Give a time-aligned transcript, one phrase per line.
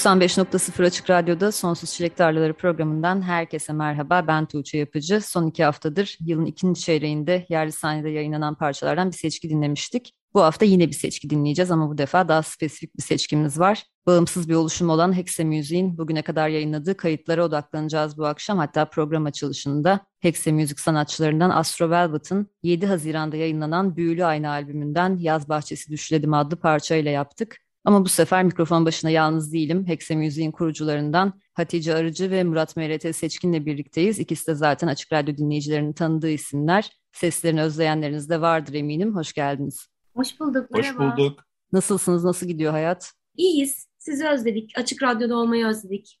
[0.00, 4.26] 95.0 Açık Radyo'da Sonsuz Çilek Tarlaları programından herkese merhaba.
[4.26, 5.20] Ben Tuğçe Yapıcı.
[5.20, 10.14] Son iki haftadır yılın ikinci çeyreğinde yerli sahnede yayınlanan parçalardan bir seçki dinlemiştik.
[10.34, 13.84] Bu hafta yine bir seçki dinleyeceğiz ama bu defa daha spesifik bir seçkimiz var.
[14.06, 18.58] Bağımsız bir oluşum olan Hexe Müziğin bugüne kadar yayınladığı kayıtlara odaklanacağız bu akşam.
[18.58, 25.48] Hatta program açılışında Hexe Müzik sanatçılarından Astro Velvet'ın 7 Haziran'da yayınlanan Büyülü Ayna albümünden Yaz
[25.48, 27.69] Bahçesi Düşledim adlı parçayla yaptık.
[27.84, 29.86] Ama bu sefer mikrofon başına yalnız değilim.
[29.86, 34.18] Hexe Müziğin kurucularından Hatice Arıcı ve Murat MRT Seçkin'le birlikteyiz.
[34.18, 36.92] İkisi de zaten Açık Radyo dinleyicilerinin tanıdığı isimler.
[37.12, 39.16] Seslerini özleyenleriniz de vardır eminim.
[39.16, 39.88] Hoş geldiniz.
[40.14, 40.70] Hoş bulduk.
[40.70, 41.04] Merhaba.
[41.04, 41.44] Hoş bulduk.
[41.72, 42.24] Nasılsınız?
[42.24, 43.12] Nasıl gidiyor hayat?
[43.36, 43.86] İyiyiz.
[43.98, 44.72] Sizi özledik.
[44.78, 46.20] Açık Radyo'da olmayı özledik.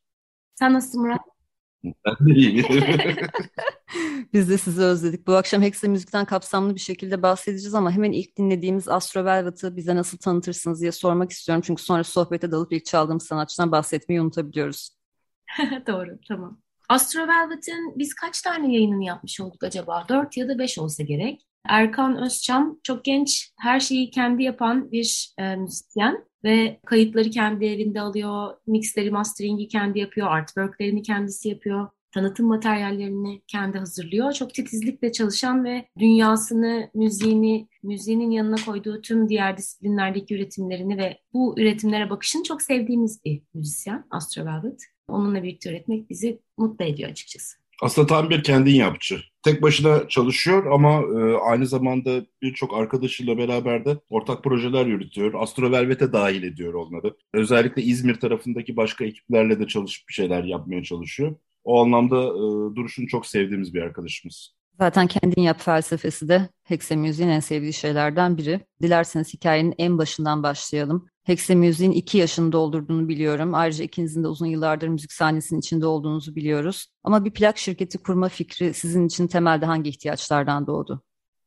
[0.54, 1.20] Sen nasılsın Murat?
[1.84, 2.66] Ben de iyiyim.
[4.32, 5.26] Biz de sizi özledik.
[5.26, 9.96] Bu akşam Hexe Müzik'ten kapsamlı bir şekilde bahsedeceğiz ama hemen ilk dinlediğimiz Astro Velvet'ı bize
[9.96, 11.62] nasıl tanıtırsınız diye sormak istiyorum.
[11.66, 14.90] Çünkü sonra sohbete dalıp ilk çaldığımız sanatçıdan bahsetmeyi unutabiliyoruz.
[15.86, 16.60] Doğru, tamam.
[16.88, 20.06] Astro Velvet'in biz kaç tane yayınını yapmış olduk acaba?
[20.08, 21.46] Dört ya da beş olsa gerek.
[21.68, 28.00] Erkan Özçam çok genç, her şeyi kendi yapan bir e, müzisyen ve kayıtları kendi evinde
[28.00, 34.32] alıyor, mixleri, mastering'i kendi yapıyor, artworklerini kendisi yapıyor, tanıtım materyallerini kendi hazırlıyor.
[34.32, 41.54] Çok titizlikle çalışan ve dünyasını, müziğini, müziğinin yanına koyduğu tüm diğer disiplinlerdeki üretimlerini ve bu
[41.58, 44.82] üretimlere bakışını çok sevdiğimiz bir müzisyen Astro Velvet.
[45.08, 47.56] Onunla birlikte üretmek bizi mutlu ediyor açıkçası.
[47.82, 49.20] Aslında tam bir kendin yapıcı.
[49.42, 55.34] Tek başına çalışıyor ama e, aynı zamanda birçok arkadaşıyla beraber de ortak projeler yürütüyor.
[55.34, 57.16] Astro Velvet'e dahil ediyor onları.
[57.34, 61.36] Özellikle İzmir tarafındaki başka ekiplerle de çalışıp bir şeyler yapmaya çalışıyor.
[61.64, 64.59] O anlamda e, duruşunu çok sevdiğimiz bir arkadaşımız.
[64.80, 68.60] Zaten kendin yap felsefesi de Hexe Müziğin en sevdiği şeylerden biri.
[68.82, 71.06] Dilerseniz hikayenin en başından başlayalım.
[71.24, 73.54] Hexe Müziğin iki yaşını doldurduğunu biliyorum.
[73.54, 76.86] Ayrıca ikinizin de uzun yıllardır müzik sahnesinin içinde olduğunuzu biliyoruz.
[77.04, 81.02] Ama bir plak şirketi kurma fikri sizin için temelde hangi ihtiyaçlardan doğdu?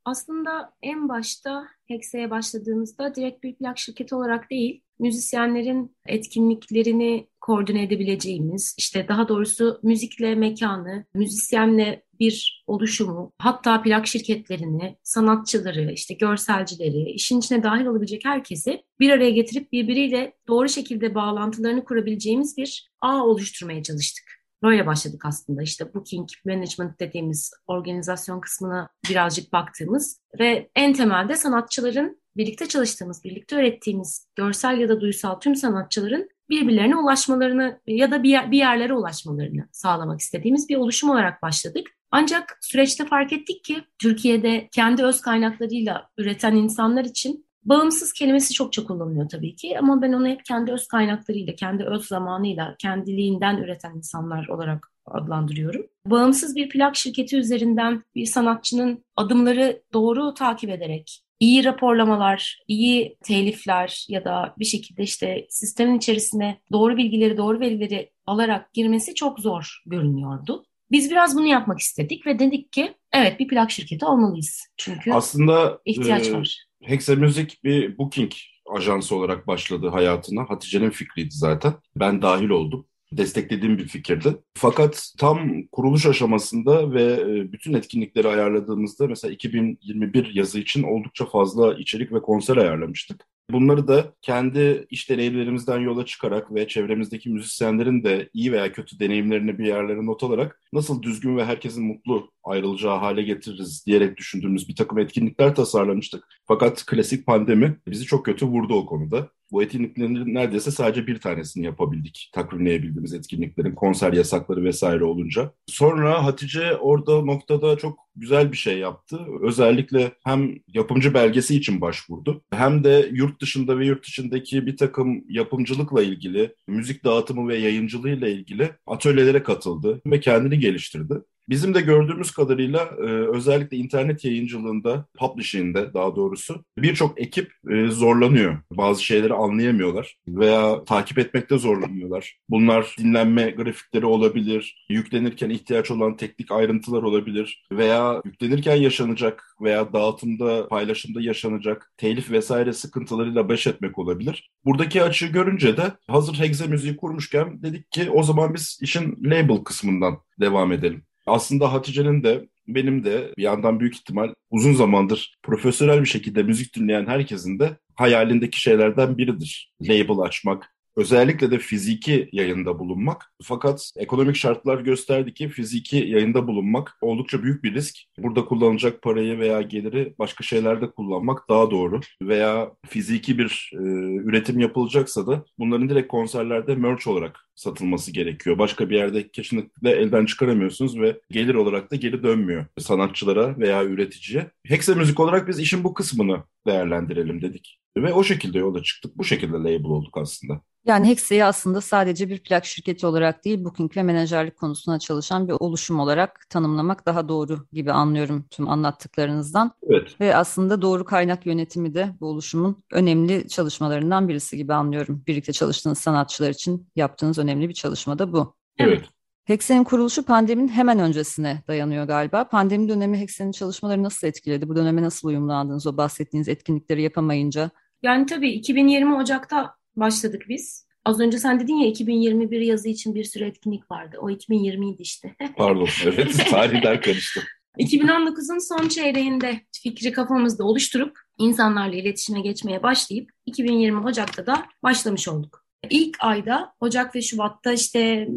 [0.05, 8.75] Aslında en başta Hexe'ye başladığımızda direkt bir plak şirketi olarak değil, müzisyenlerin etkinliklerini koordine edebileceğimiz,
[8.77, 17.39] işte daha doğrusu müzikle mekanı, müzisyenle bir oluşumu, hatta plak şirketlerini, sanatçıları, işte görselcileri, işin
[17.39, 23.83] içine dahil olabilecek herkesi bir araya getirip birbiriyle doğru şekilde bağlantılarını kurabileceğimiz bir ağ oluşturmaya
[23.83, 24.42] çalıştık.
[24.63, 32.21] Böyle başladık aslında işte booking, management dediğimiz organizasyon kısmına birazcık baktığımız ve en temelde sanatçıların
[32.37, 38.51] birlikte çalıştığımız, birlikte öğrettiğimiz görsel ya da duysal tüm sanatçıların birbirlerine ulaşmalarını ya da bir,
[38.51, 41.87] bir yerlere ulaşmalarını sağlamak istediğimiz bir oluşum olarak başladık.
[42.11, 48.73] Ancak süreçte fark ettik ki Türkiye'de kendi öz kaynaklarıyla üreten insanlar için bağımsız kelimesi çok
[48.73, 53.57] çok kullanılıyor tabii ki ama ben onu hep kendi öz kaynaklarıyla, kendi öz zamanıyla, kendiliğinden
[53.57, 55.85] üreten insanlar olarak adlandırıyorum.
[56.05, 64.05] Bağımsız bir plak şirketi üzerinden bir sanatçının adımları doğru takip ederek iyi raporlamalar, iyi telifler
[64.09, 69.83] ya da bir şekilde işte sistemin içerisine doğru bilgileri, doğru verileri alarak girmesi çok zor
[69.85, 70.65] görünüyordu.
[70.91, 74.67] Biz biraz bunu yapmak istedik ve dedik ki evet bir plak şirketi olmalıyız.
[74.77, 76.65] Çünkü aslında ihtiyaç e, var.
[76.83, 78.31] Hexe Music bir booking
[78.75, 80.49] ajansı olarak başladı hayatına.
[80.49, 81.73] Hatice'nin fikriydi zaten.
[81.95, 82.85] Ben dahil oldum
[83.17, 84.35] desteklediğim bir fikirdi.
[84.53, 91.73] Fakat tam kuruluş aşamasında ve e, bütün etkinlikleri ayarladığımızda mesela 2021 yazı için oldukça fazla
[91.73, 93.27] içerik ve konser ayarlamıştık.
[93.51, 99.59] Bunları da kendi iş deneyimlerimizden yola çıkarak ve çevremizdeki müzisyenlerin de iyi veya kötü deneyimlerini
[99.59, 104.75] bir yerlere not alarak nasıl düzgün ve herkesin mutlu ayrılacağı hale getiririz diyerek düşündüğümüz bir
[104.75, 106.23] takım etkinlikler tasarlamıştık.
[106.47, 109.29] Fakat klasik pandemi bizi çok kötü vurdu o konuda.
[109.53, 112.29] Bu etkinliklerin neredeyse sadece bir tanesini yapabildik.
[112.33, 115.51] Takvimleyebildiğimiz etkinliklerin konser yasakları vesaire olunca.
[115.67, 119.19] Sonra Hatice orada noktada çok güzel bir şey yaptı.
[119.41, 125.23] Özellikle hem yapımcı belgesi için başvurdu hem de yurt dışında ve yurt içindeki bir takım
[125.29, 131.13] yapımcılıkla ilgili, müzik dağıtımı ve yayıncılığıyla ilgili atölyelere katıldı ve kendini geliştirdi.
[131.49, 133.03] Bizim de gördüğümüz kadarıyla e,
[133.35, 138.57] özellikle internet yayıncılığında, publishing'de daha doğrusu birçok ekip e, zorlanıyor.
[138.71, 142.37] Bazı şeyleri anlayamıyorlar veya takip etmekte zorlanıyorlar.
[142.49, 150.67] Bunlar dinlenme grafikleri olabilir, yüklenirken ihtiyaç olan teknik ayrıntılar olabilir veya yüklenirken yaşanacak veya dağıtımda,
[150.67, 154.51] paylaşımda yaşanacak telif vesaire sıkıntılarıyla baş etmek olabilir.
[154.65, 159.57] Buradaki açığı görünce de hazır Hexe müziği kurmuşken dedik ki o zaman biz işin label
[159.57, 161.03] kısmından devam edelim.
[161.25, 166.75] Aslında Hatice'nin de benim de bir yandan büyük ihtimal uzun zamandır profesyonel bir şekilde müzik
[166.75, 169.73] dinleyen herkesin de hayalindeki şeylerden biridir.
[169.81, 173.33] Label açmak, Özellikle de fiziki yayında bulunmak.
[173.43, 177.95] Fakat ekonomik şartlar gösterdi ki fiziki yayında bulunmak oldukça büyük bir risk.
[178.17, 181.99] Burada kullanılacak parayı veya geliri başka şeylerde kullanmak daha doğru.
[182.21, 183.77] Veya fiziki bir e,
[184.23, 188.57] üretim yapılacaksa da bunların direkt konserlerde merch olarak satılması gerekiyor.
[188.57, 194.51] Başka bir yerde kesinlikle elden çıkaramıyorsunuz ve gelir olarak da geri dönmüyor sanatçılara veya üreticiye.
[194.65, 197.79] Hexe müzik olarak biz işin bu kısmını değerlendirelim dedik.
[197.97, 199.17] Ve o şekilde yola çıktık.
[199.17, 200.61] Bu şekilde label olduk aslında.
[200.85, 205.53] Yani Hexa'yı aslında sadece bir plak şirketi olarak değil, booking ve menajerlik konusuna çalışan bir
[205.59, 209.71] oluşum olarak tanımlamak daha doğru gibi anlıyorum tüm anlattıklarınızdan.
[209.89, 210.21] Evet.
[210.21, 215.23] Ve aslında doğru kaynak yönetimi de bu oluşumun önemli çalışmalarından birisi gibi anlıyorum.
[215.27, 218.55] Birlikte çalıştığınız sanatçılar için yaptığınız önemli bir çalışma da bu.
[218.77, 219.05] Evet.
[219.45, 222.47] Hexen'in kuruluşu pandeminin hemen öncesine dayanıyor galiba.
[222.47, 224.69] Pandemi dönemi Hexen'in çalışmaları nasıl etkiledi?
[224.69, 227.69] Bu döneme nasıl uyumlandınız o bahsettiğiniz etkinlikleri yapamayınca?
[228.03, 230.87] Yani tabii 2020 Ocak'ta başladık biz.
[231.05, 234.17] Az önce sen dedin ya 2021 yazı için bir sürü etkinlik vardı.
[234.21, 235.35] O 2020 idi işte.
[235.57, 237.41] Pardon evet tarihler karıştı.
[237.79, 245.62] 2019'un son çeyreğinde fikri kafamızda oluşturup insanlarla iletişime geçmeye başlayıp 2020 Ocak'ta da başlamış olduk.
[245.89, 248.27] İlk ayda Ocak ve Şubat'ta işte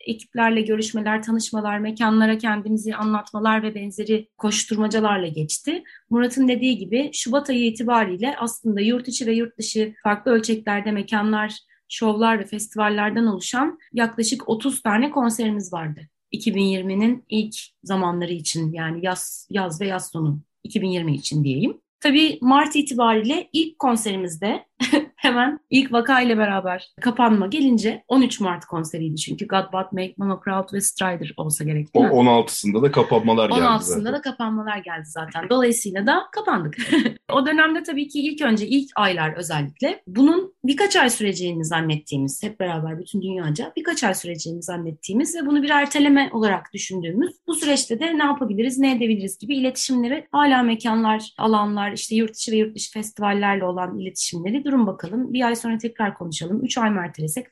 [0.00, 5.82] ekiplerle görüşmeler, tanışmalar, mekanlara kendimizi anlatmalar ve benzeri koşturmacalarla geçti.
[6.10, 11.58] Murat'ın dediği gibi Şubat ayı itibariyle aslında yurt içi ve yurt dışı farklı ölçeklerde mekanlar,
[11.88, 16.00] şovlar ve festivallerden oluşan yaklaşık 30 tane konserimiz vardı.
[16.32, 21.80] 2020'nin ilk zamanları için yani yaz, yaz ve yaz sonu 2020 için diyeyim.
[22.00, 24.66] Tabii Mart itibariyle ilk konserimizde
[25.24, 30.72] hemen ilk vaka ile beraber kapanma gelince 13 Mart konseriydi çünkü God But Make Monocrowd
[30.72, 34.12] ve Strider olsa gerek O 16'sında da kapanmalar geldi 16'sında zaten.
[34.12, 35.48] da kapanmalar geldi zaten.
[35.50, 36.76] Dolayısıyla da kapandık.
[37.32, 42.60] o dönemde tabii ki ilk önce ilk aylar özellikle bunun birkaç ay süreceğini zannettiğimiz hep
[42.60, 48.00] beraber bütün dünyaca birkaç ay süreceğini zannettiğimiz ve bunu bir erteleme olarak düşündüğümüz bu süreçte
[48.00, 52.74] de ne yapabiliriz ne edebiliriz gibi iletişimleri hala mekanlar, alanlar işte yurt içi ve yurt
[52.76, 55.13] dışı festivallerle olan iletişimleri durum bakalım.
[55.16, 56.64] Bir ay sonra tekrar konuşalım.
[56.64, 57.00] Üç ay mı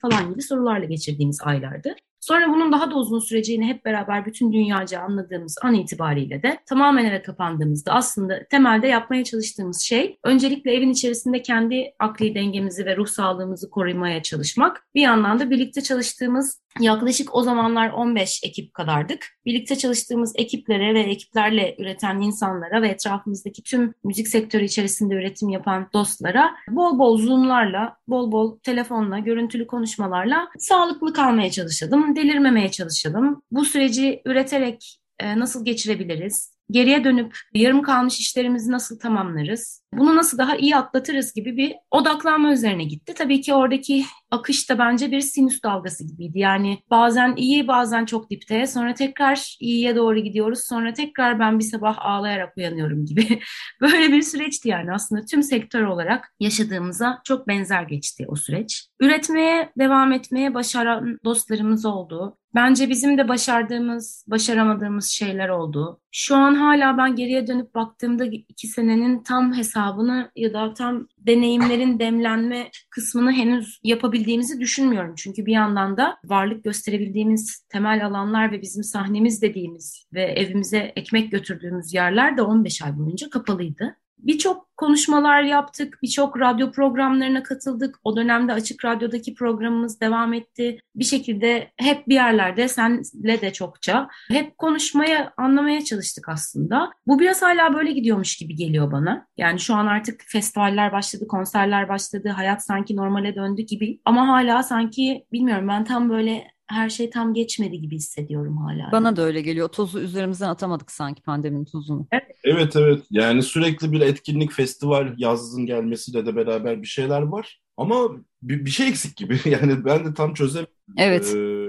[0.00, 1.94] falan gibi sorularla geçirdiğimiz aylardı.
[2.22, 7.04] Sonra bunun daha da uzun süreceğini hep beraber bütün dünyaca anladığımız an itibariyle de tamamen
[7.04, 13.06] eve kapandığımızda aslında temelde yapmaya çalıştığımız şey öncelikle evin içerisinde kendi akli dengemizi ve ruh
[13.06, 14.86] sağlığımızı korumaya çalışmak.
[14.94, 19.26] Bir yandan da birlikte çalıştığımız Yaklaşık o zamanlar 15 ekip kadardık.
[19.46, 25.88] Birlikte çalıştığımız ekiplere ve ekiplerle üreten insanlara ve etrafımızdaki tüm müzik sektörü içerisinde üretim yapan
[25.92, 33.42] dostlara bol bol zoomlarla, bol bol telefonla, görüntülü konuşmalarla sağlıklı kalmaya çalışalım, delirmemeye çalışalım.
[33.50, 36.52] Bu süreci üreterek e, nasıl geçirebiliriz?
[36.70, 39.82] Geriye dönüp yarım kalmış işlerimizi nasıl tamamlarız?
[39.94, 43.14] Bunu nasıl daha iyi atlatırız gibi bir odaklanma üzerine gitti.
[43.14, 46.38] Tabii ki oradaki akış da bence bir sinüs dalgası gibiydi.
[46.38, 51.64] Yani bazen iyi bazen çok dipte sonra tekrar iyiye doğru gidiyoruz sonra tekrar ben bir
[51.64, 53.40] sabah ağlayarak uyanıyorum gibi.
[53.81, 58.88] Böyle bir süreçti yani aslında tüm sektör olarak yaşadığımıza çok benzer geçti o süreç.
[59.00, 62.38] Üretmeye devam etmeye başaran dostlarımız oldu.
[62.54, 66.00] Bence bizim de başardığımız, başaramadığımız şeyler oldu.
[66.10, 71.98] Şu an hala ben geriye dönüp baktığımda iki senenin tam hesabını ya da tam deneyimlerin
[71.98, 75.14] demlenme kısmını henüz yapabildiğimizi düşünmüyorum.
[75.16, 81.32] Çünkü bir yandan da varlık gösterebildiğimiz temel alanlar ve bizim sahnemiz dediğimiz ve evimize ekmek
[81.32, 83.96] götürdüğümüz yerler de 15 ay boyunca kapalıydı.
[84.22, 87.98] Birçok konuşmalar yaptık, birçok radyo programlarına katıldık.
[88.05, 90.79] O dönemde Açık Radyo'daki programımız devam etti.
[90.94, 96.91] Bir şekilde hep bir yerlerde senle de çokça hep konuşmaya, anlamaya çalıştık aslında.
[97.06, 99.26] Bu biraz hala böyle gidiyormuş gibi geliyor bana.
[99.36, 104.00] Yani şu an artık festivaller başladı, konserler başladı, hayat sanki normale döndü gibi.
[104.05, 108.93] Ama hala sanki bilmiyorum ben tam böyle her şey tam geçmedi gibi hissediyorum hala.
[108.93, 109.69] Bana da öyle geliyor.
[109.69, 112.06] Tozu üzerimizden atamadık sanki pandeminin tozunu.
[112.44, 113.02] Evet evet.
[113.10, 117.60] Yani sürekli bir etkinlik, festival yazın gelmesiyle de beraber bir şeyler var.
[117.76, 118.10] Ama
[118.43, 119.41] bir, bir şey eksik gibi.
[119.46, 120.74] Yani ben de tam çözemiyorum.
[120.98, 121.34] Evet.
[121.36, 121.62] Ee,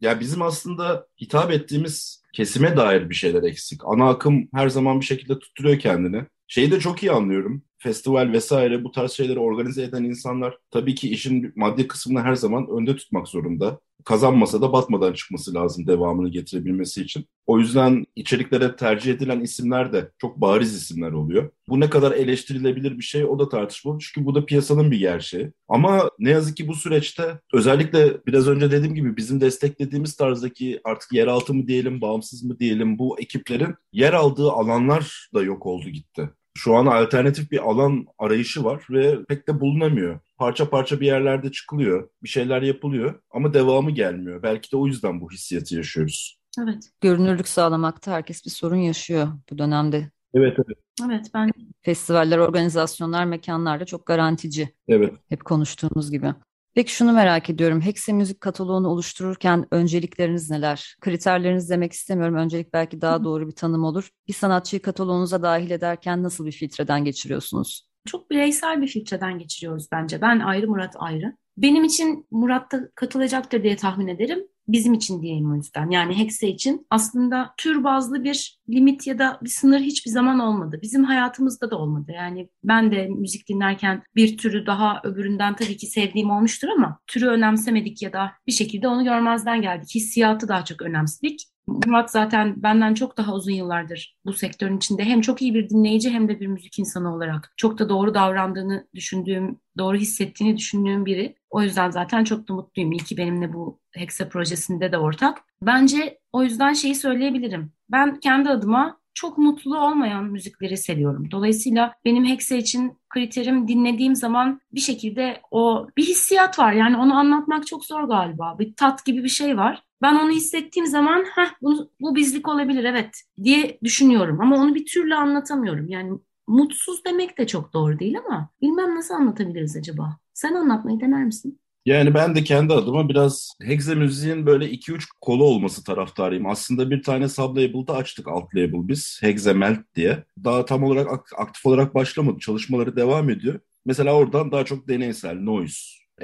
[0.00, 3.80] ya bizim aslında hitap ettiğimiz kesime dair bir şeyler eksik.
[3.84, 6.24] Ana akım her zaman bir şekilde tutturuyor kendini.
[6.48, 7.62] Şeyi de çok iyi anlıyorum.
[7.78, 12.66] Festival vesaire bu tarz şeyleri organize eden insanlar tabii ki işin maddi kısmını her zaman
[12.78, 17.26] önde tutmak zorunda kazanmasa da batmadan çıkması lazım devamını getirebilmesi için.
[17.46, 21.50] O yüzden içeriklere tercih edilen isimler de çok bariz isimler oluyor.
[21.68, 25.52] Bu ne kadar eleştirilebilir bir şey o da tartışmalı çünkü bu da piyasanın bir gerçeği.
[25.68, 31.12] Ama ne yazık ki bu süreçte özellikle biraz önce dediğim gibi bizim desteklediğimiz tarzdaki artık
[31.12, 36.30] yeraltı mı diyelim, bağımsız mı diyelim bu ekiplerin yer aldığı alanlar da yok oldu gitti.
[36.62, 40.20] Şu an alternatif bir alan arayışı var ve pek de bulunamıyor.
[40.38, 44.42] Parça parça bir yerlerde çıkılıyor, bir şeyler yapılıyor ama devamı gelmiyor.
[44.42, 46.40] Belki de o yüzden bu hissiyatı yaşıyoruz.
[46.62, 46.90] Evet.
[47.00, 50.10] Görünürlük sağlamakta herkes bir sorun yaşıyor bu dönemde.
[50.34, 50.78] Evet evet.
[51.06, 51.50] Evet ben
[51.82, 54.74] Festivaller, organizasyonlar, mekanlar da çok garantici.
[54.88, 55.12] Evet.
[55.28, 56.34] Hep konuştuğumuz gibi.
[56.74, 57.80] Peki şunu merak ediyorum.
[57.80, 60.96] Hexe müzik kataloğunu oluştururken öncelikleriniz neler?
[61.00, 62.34] Kriterleriniz demek istemiyorum.
[62.34, 64.10] Öncelik belki daha doğru bir tanım olur.
[64.28, 67.90] Bir sanatçıyı kataloğunuza dahil ederken nasıl bir filtreden geçiriyorsunuz?
[68.06, 70.20] çok bireysel bir filtreden geçiriyoruz bence.
[70.20, 71.36] Ben ayrı, Murat ayrı.
[71.56, 74.46] Benim için Murat da katılacaktır diye tahmin ederim.
[74.72, 75.90] Bizim için diyeyim o yüzden.
[75.90, 80.78] Yani Hexe için aslında tür bazlı bir limit ya da bir sınır hiçbir zaman olmadı.
[80.82, 82.12] Bizim hayatımızda da olmadı.
[82.14, 87.26] Yani ben de müzik dinlerken bir türü daha öbüründen tabii ki sevdiğim olmuştur ama türü
[87.26, 89.94] önemsemedik ya da bir şekilde onu görmezden geldik.
[89.94, 91.40] Hissiyatı daha çok önemsedik.
[91.86, 96.10] Murat zaten benden çok daha uzun yıllardır bu sektörün içinde hem çok iyi bir dinleyici
[96.10, 101.36] hem de bir müzik insanı olarak çok da doğru davrandığını düşündüğüm, doğru hissettiğini düşündüğüm biri.
[101.50, 102.92] O yüzden zaten çok da mutluyum.
[102.92, 105.38] İyi ki benimle bu Hexa projesinde de ortak.
[105.62, 107.72] Bence o yüzden şeyi söyleyebilirim.
[107.90, 111.30] Ben kendi adıma çok mutlu olmayan müzikleri seviyorum.
[111.30, 116.72] Dolayısıyla benim Hexe için kriterim dinlediğim zaman bir şekilde o bir hissiyat var.
[116.72, 118.56] Yani onu anlatmak çok zor galiba.
[118.58, 119.82] Bir tat gibi bir şey var.
[120.02, 124.40] Ben onu hissettiğim zaman Heh, bu, bu bizlik olabilir evet diye düşünüyorum.
[124.40, 125.88] Ama onu bir türlü anlatamıyorum.
[125.88, 130.18] Yani mutsuz demek de çok doğru değil ama bilmem nasıl anlatabiliriz acaba.
[130.34, 131.60] Sen anlatmayı dener misin?
[131.90, 136.46] Yani ben de kendi adıma biraz Hexe müziğin böyle 2-3 kolu olması taraftarıyım.
[136.46, 139.18] Aslında bir tane sublabel'da açtık alt label biz.
[139.22, 140.24] Hexe Melt diye.
[140.44, 142.38] Daha tam olarak aktif olarak başlamadı.
[142.38, 143.60] Çalışmaları devam ediyor.
[143.84, 145.80] Mesela oradan daha çok deneysel, noise,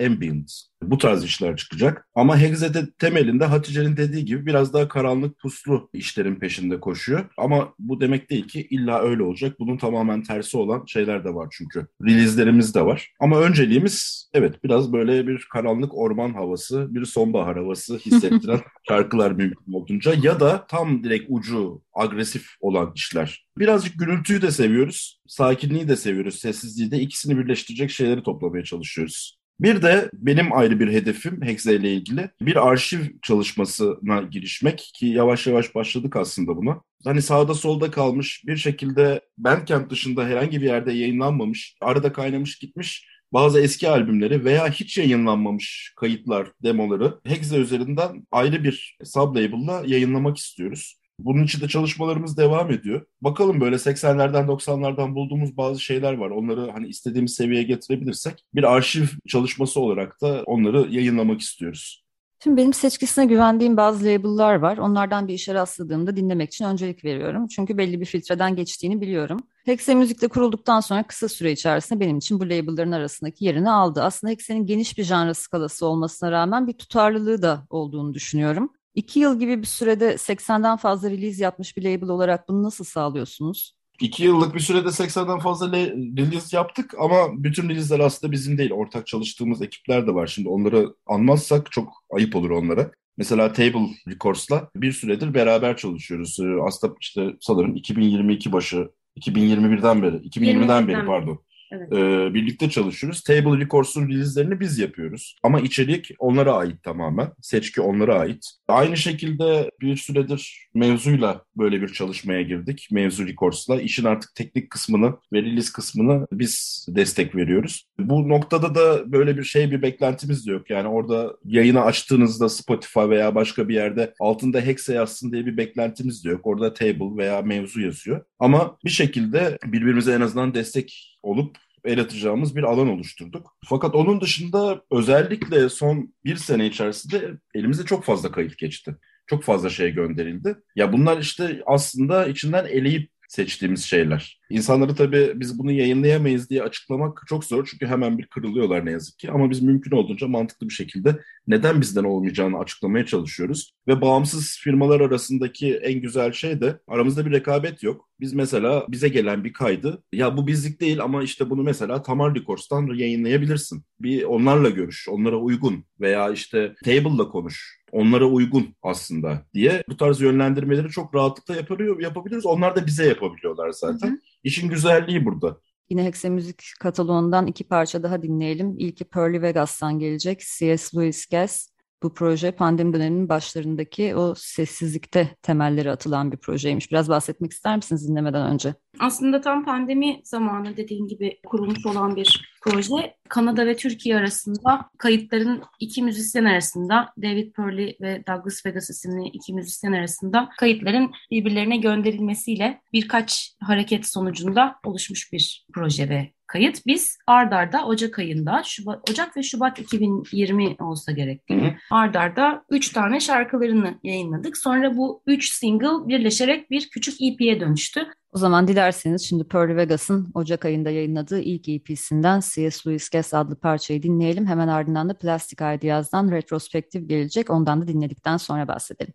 [0.07, 2.09] ambient bu tarz işler çıkacak.
[2.15, 7.25] Ama Hexe'de temelinde Hatice'nin dediği gibi biraz daha karanlık puslu işlerin peşinde koşuyor.
[7.39, 9.57] Ama bu demek değil ki illa öyle olacak.
[9.61, 11.87] Bunun tamamen tersi olan şeyler de var çünkü.
[12.03, 13.11] Release'lerimiz de var.
[13.21, 19.73] Ama önceliğimiz evet biraz böyle bir karanlık orman havası, bir sonbahar havası hissettiren şarkılar mümkün
[19.73, 23.47] olduğunca ya da tam direkt ucu agresif olan işler.
[23.59, 29.39] Birazcık gürültüyü de seviyoruz, sakinliği de seviyoruz, sessizliği de ikisini birleştirecek şeyleri toplamaya çalışıyoruz.
[29.61, 35.47] Bir de benim ayrı bir hedefim Hexe ile ilgili bir arşiv çalışmasına girişmek ki yavaş
[35.47, 36.81] yavaş başladık aslında buna.
[37.05, 43.07] Hani sağda solda kalmış bir şekilde Bandcamp dışında herhangi bir yerde yayınlanmamış, arada kaynamış gitmiş
[43.33, 51.01] bazı eski albümleri veya hiç yayınlanmamış kayıtlar, demoları Hexe üzerinden ayrı bir sublabel'la yayınlamak istiyoruz.
[51.19, 53.07] Bunun için de çalışmalarımız devam ediyor.
[53.21, 56.31] Bakalım böyle 80'lerden 90'lardan bulduğumuz bazı şeyler var.
[56.31, 62.07] Onları hani istediğimiz seviyeye getirebilirsek bir arşiv çalışması olarak da onları yayınlamak istiyoruz.
[62.43, 64.79] Şimdi benim seçkisine güvendiğim bazı label'lar var.
[64.79, 67.47] Onlardan bir işe rastladığımda dinlemek için öncelik veriyorum.
[67.47, 69.41] Çünkü belli bir filtreden geçtiğini biliyorum.
[69.65, 74.03] Hexe Müzik'te kurulduktan sonra kısa süre içerisinde benim için bu label'ların arasındaki yerini aldı.
[74.03, 78.71] Aslında Hexe'nin geniş bir janra skalası olmasına rağmen bir tutarlılığı da olduğunu düşünüyorum.
[78.97, 83.77] İki yıl gibi bir sürede 80'den fazla release yapmış bir label olarak bunu nasıl sağlıyorsunuz?
[84.01, 88.73] İki yıllık bir sürede 80'den fazla release yaptık ama bütün release'ler aslında bizim değil.
[88.73, 90.27] Ortak çalıştığımız ekipler de var.
[90.27, 92.91] Şimdi onları anmazsak çok ayıp olur onlara.
[93.17, 96.39] Mesela Table Records'la bir süredir beraber çalışıyoruz.
[96.67, 101.39] Aslında işte sanırım 2022 başı, 2021'den beri, 2020'den beri pardon.
[101.77, 101.93] Evet.
[101.93, 103.23] e, birlikte çalışıyoruz.
[103.23, 105.37] Table Records'un release'lerini biz yapıyoruz.
[105.43, 107.29] Ama içerik onlara ait tamamen.
[107.43, 108.45] Seçki onlara ait.
[108.69, 112.89] Aynı şekilde bir süredir mevzuyla böyle bir çalışmaya girdik.
[112.91, 113.81] Mevzu Records'la.
[113.81, 117.87] İşin artık teknik kısmını ve release kısmını biz destek veriyoruz.
[117.99, 120.71] Bu noktada da böyle bir şey bir beklentimiz de yok.
[120.71, 126.25] Yani orada yayını açtığınızda Spotify veya başka bir yerde altında Hexe yazsın diye bir beklentimiz
[126.25, 126.41] de yok.
[126.47, 128.25] Orada table veya mevzu yazıyor.
[128.39, 131.57] Ama bir şekilde birbirimize en azından destek olup
[131.87, 133.57] el atacağımız bir alan oluşturduk.
[133.65, 138.97] Fakat onun dışında özellikle son bir sene içerisinde elimizde çok fazla kayıt geçti.
[139.27, 140.57] Çok fazla şey gönderildi.
[140.77, 144.41] Ya bunlar işte aslında içinden eleyip seçtiğimiz şeyler.
[144.51, 149.19] İnsanları tabii biz bunu yayınlayamayız diye açıklamak çok zor çünkü hemen bir kırılıyorlar ne yazık
[149.19, 149.31] ki.
[149.31, 151.19] Ama biz mümkün olduğunca mantıklı bir şekilde
[151.49, 153.73] neden bizden olmayacağını açıklamaya çalışıyoruz.
[153.89, 158.09] Ve bağımsız firmalar arasındaki en güzel şey de aramızda bir rekabet yok.
[158.21, 162.35] Biz mesela bize gelen bir kaydı ya bu bizlik değil ama işte bunu mesela Tamar
[162.35, 163.85] Records'tan yayınlayabilirsin.
[164.01, 170.21] Bir onlarla görüş, onlara uygun veya işte Table'la konuş onlara uygun aslında diye bu tarz
[170.21, 172.47] yönlendirmeleri çok rahatlıkla yapabiliyor, yapabiliyoruz.
[172.47, 174.09] Onlar da bize yapabiliyorlar zaten.
[174.09, 174.19] Hı hı.
[174.45, 175.61] İşin güzelliği burada.
[175.91, 178.79] Yine Hexe Müzik kataloğundan iki parça daha dinleyelim.
[178.79, 180.41] İlki Pearly Vegas'tan gelecek.
[180.59, 180.99] C.S.
[180.99, 181.69] Lewis Guess.
[182.03, 186.91] Bu proje pandemi döneminin başlarındaki o sessizlikte temelleri atılan bir projeymiş.
[186.91, 188.75] Biraz bahsetmek ister misiniz dinlemeden önce?
[189.01, 193.17] Aslında tam pandemi zamanı dediğin gibi kurulmuş olan bir proje.
[193.29, 199.53] Kanada ve Türkiye arasında kayıtların iki müzisyen arasında David Purley ve Douglas Vegas isimli iki
[199.53, 206.87] müzisyen arasında kayıtların birbirlerine gönderilmesiyle birkaç hareket sonucunda oluşmuş bir proje ve kayıt.
[206.87, 211.43] Biz ardarda Ocak ayında, Şubat, Ocak ve Şubat 2020 olsa gerek
[211.91, 214.57] Ardarda üç tane şarkılarını yayınladık.
[214.57, 218.07] Sonra bu üç single birleşerek bir küçük EP'ye dönüştü.
[218.37, 222.91] O zaman dilerseniz şimdi Pearl Vegas'ın Ocak ayında yayınladığı ilk EP'sinden C.S.
[222.91, 224.47] Lewis Guess adlı parçayı dinleyelim.
[224.47, 227.51] Hemen ardından da Plastic Ideas'dan retrospektif gelecek.
[227.51, 229.15] Ondan da dinledikten sonra bahsedelim.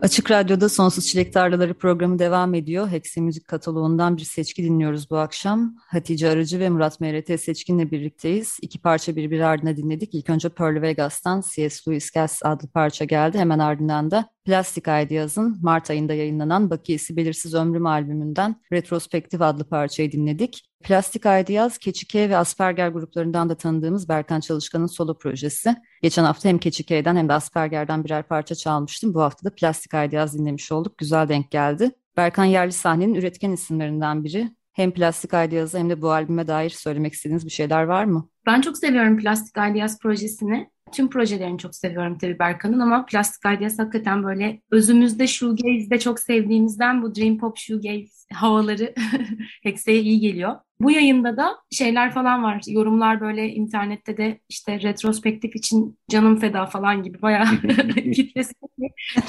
[0.00, 2.88] Açık Radyo'da Sonsuz Çilek Tarlaları programı devam ediyor.
[2.88, 5.76] Hexe Müzik kataloğundan bir seçki dinliyoruz bu akşam.
[5.86, 8.56] Hatice Arıcı ve Murat MRT Seçkin'le birlikteyiz.
[8.62, 10.14] İki parça birbiri ardına dinledik.
[10.14, 11.90] İlk önce Pearl Vegas'tan C.S.
[11.90, 13.38] Lewis Guess adlı parça geldi.
[13.38, 20.12] Hemen ardından da Plastik Ideas'ın Mart ayında yayınlanan Bakiyesi Belirsiz Ömrüm albümünden Retrospektif adlı parçayı
[20.12, 20.68] dinledik.
[20.84, 25.76] Plastik Ideas, Keçike ve Asperger gruplarından da tanıdığımız Berkan Çalışkan'ın solo projesi.
[26.02, 29.14] Geçen hafta hem Keçike'den hem de Asperger'den birer parça çalmıştım.
[29.14, 30.98] Bu hafta da Plastik Ideas dinlemiş olduk.
[30.98, 31.90] Güzel denk geldi.
[32.16, 34.50] Berkan yerli sahnenin üretken isimlerinden biri.
[34.72, 38.28] Hem Plastik Ideas'a hem de bu albüme dair söylemek istediğiniz bir şeyler var mı?
[38.46, 40.70] Ben çok seviyorum Plastik Ideas projesini.
[40.92, 47.02] Tüm projelerini çok seviyorum tabii Berkan'ın ama Plastik Ideas hakikaten böyle özümüzde shoegaze'de çok sevdiğimizden
[47.02, 48.94] bu dream pop shoegaze havaları
[49.62, 50.56] Hexe'ye iyi geliyor.
[50.80, 52.62] Bu yayında da şeyler falan var.
[52.66, 57.46] Yorumlar böyle internette de işte retrospektif için canım feda falan gibi bayağı
[58.14, 58.52] kitlesi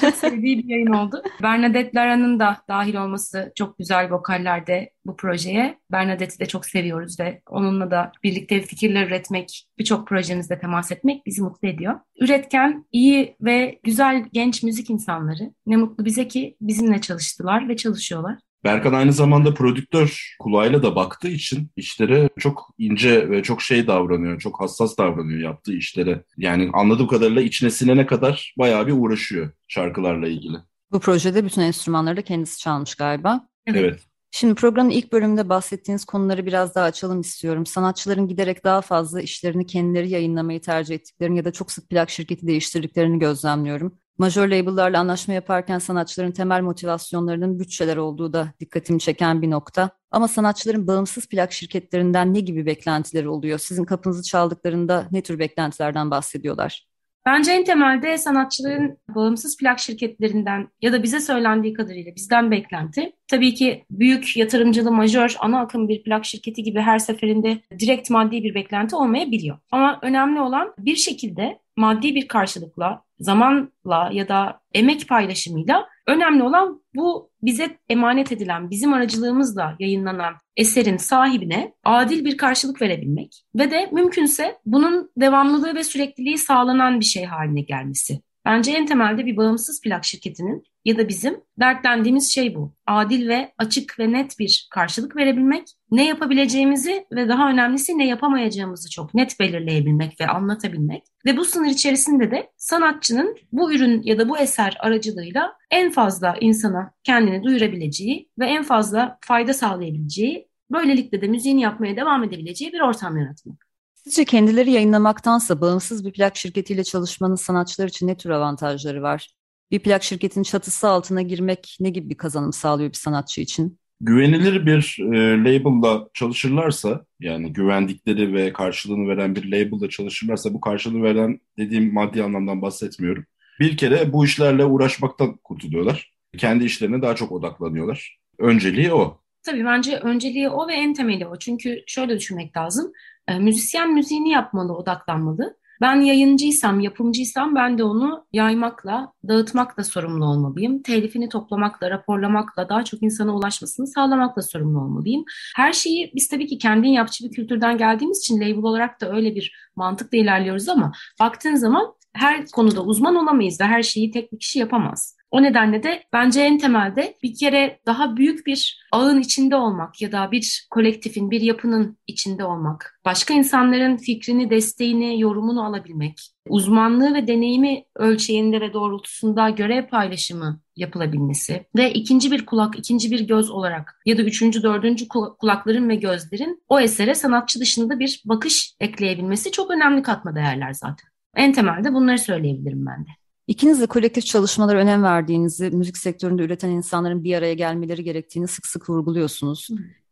[0.00, 1.22] çok sevdiği bir yayın oldu.
[1.42, 5.78] Bernadette Lara'nın da dahil olması çok güzel vokallerde bu projeye.
[5.92, 11.42] Bernadette'i de çok seviyoruz ve onunla da birlikte fikirler üretmek, birçok projemizde temas etmek bizi
[11.42, 12.00] mutlu ediyor.
[12.20, 15.52] Üretken, iyi ve güzel genç müzik insanları.
[15.66, 18.38] Ne mutlu bize ki bizimle çalıştılar ve çalışıyorlar.
[18.64, 24.40] Berkan aynı zamanda prodüktör kulağıyla da baktığı için işlere çok ince ve çok şey davranıyor,
[24.40, 26.24] çok hassas davranıyor yaptığı işlere.
[26.36, 30.56] Yani anladığım kadarıyla içine sinene kadar bayağı bir uğraşıyor şarkılarla ilgili.
[30.92, 33.48] Bu projede bütün enstrümanları da kendisi çalmış galiba.
[33.66, 33.80] Evet.
[33.80, 34.00] evet.
[34.32, 37.66] Şimdi programın ilk bölümünde bahsettiğiniz konuları biraz daha açalım istiyorum.
[37.66, 42.46] Sanatçıların giderek daha fazla işlerini kendileri yayınlamayı tercih ettiklerini ya da çok sık plak şirketi
[42.46, 43.98] değiştirdiklerini gözlemliyorum.
[44.20, 49.90] Major label'larla anlaşma yaparken sanatçıların temel motivasyonlarının bütçeler olduğu da dikkatimi çeken bir nokta.
[50.10, 53.58] Ama sanatçıların bağımsız plak şirketlerinden ne gibi beklentileri oluyor?
[53.58, 56.86] Sizin kapınızı çaldıklarında ne tür beklentilerden bahsediyorlar?
[57.26, 63.54] Bence en temelde sanatçıların bağımsız plak şirketlerinden ya da bize söylendiği kadarıyla bizden beklenti tabii
[63.54, 68.54] ki büyük yatırımcılı majör ana akım bir plak şirketi gibi her seferinde direkt maddi bir
[68.54, 69.58] beklenti olmayabiliyor.
[69.70, 76.82] Ama önemli olan bir şekilde maddi bir karşılıkla, zamanla ya da emek paylaşımıyla önemli olan
[76.94, 83.88] bu bize emanet edilen, bizim aracılığımızla yayınlanan eserin sahibine adil bir karşılık verebilmek ve de
[83.92, 88.20] mümkünse bunun devamlılığı ve sürekliliği sağlanan bir şey haline gelmesi.
[88.50, 92.74] Bence en temelde bir bağımsız plak şirketinin ya da bizim dertlendiğimiz şey bu.
[92.86, 98.90] Adil ve açık ve net bir karşılık verebilmek, ne yapabileceğimizi ve daha önemlisi ne yapamayacağımızı
[98.90, 104.28] çok net belirleyebilmek ve anlatabilmek ve bu sınır içerisinde de sanatçının bu ürün ya da
[104.28, 111.26] bu eser aracılığıyla en fazla insana kendini duyurabileceği ve en fazla fayda sağlayabileceği Böylelikle de
[111.26, 113.69] müziğini yapmaya devam edebileceği bir ortam yaratmak.
[114.04, 119.28] Sizce kendileri yayınlamaktansa bağımsız bir plak şirketiyle çalışmanın sanatçılar için ne tür avantajları var?
[119.70, 123.78] Bir plak şirketin çatısı altına girmek ne gibi bir kazanım sağlıyor bir sanatçı için?
[124.00, 131.02] Güvenilir bir e, label'la çalışırlarsa, yani güvendikleri ve karşılığını veren bir label'la çalışırlarsa, bu karşılığı
[131.02, 133.24] veren dediğim maddi anlamdan bahsetmiyorum.
[133.60, 136.12] Bir kere bu işlerle uğraşmaktan kurtuluyorlar.
[136.38, 138.18] Kendi işlerine daha çok odaklanıyorlar.
[138.38, 139.20] Önceliği o.
[139.42, 141.38] Tabii bence önceliği o ve en temeli o.
[141.38, 142.92] Çünkü şöyle düşünmek lazım.
[143.30, 145.56] E, müzisyen müziğini yapmalı, odaklanmalı.
[145.80, 150.82] Ben yayıncıysam, yapımcıysam ben de onu yaymakla, dağıtmakla sorumlu olmalıyım.
[150.82, 155.24] Telifini toplamakla, raporlamakla, daha çok insana ulaşmasını sağlamakla sorumlu olmalıyım.
[155.56, 159.34] Her şeyi biz tabii ki kendin yapçı bir kültürden geldiğimiz için label olarak da öyle
[159.34, 164.38] bir mantıkla ilerliyoruz ama baktığın zaman her konuda uzman olamayız ve her şeyi tek bir
[164.38, 165.16] kişi yapamaz.
[165.30, 170.12] O nedenle de bence en temelde bir kere daha büyük bir ağın içinde olmak ya
[170.12, 177.26] da bir kolektifin, bir yapının içinde olmak, başka insanların fikrini, desteğini, yorumunu alabilmek, uzmanlığı ve
[177.26, 184.00] deneyimi ölçeğinde ve doğrultusunda görev paylaşımı yapılabilmesi ve ikinci bir kulak, ikinci bir göz olarak
[184.06, 189.70] ya da üçüncü, dördüncü kulakların ve gözlerin o esere sanatçı dışında bir bakış ekleyebilmesi çok
[189.70, 191.09] önemli katma değerler zaten.
[191.36, 193.08] En temelde bunları söyleyebilirim ben de.
[193.46, 198.66] İkiniz de kolektif çalışmalara önem verdiğinizi, müzik sektöründe üreten insanların bir araya gelmeleri gerektiğini sık
[198.66, 199.68] sık vurguluyorsunuz.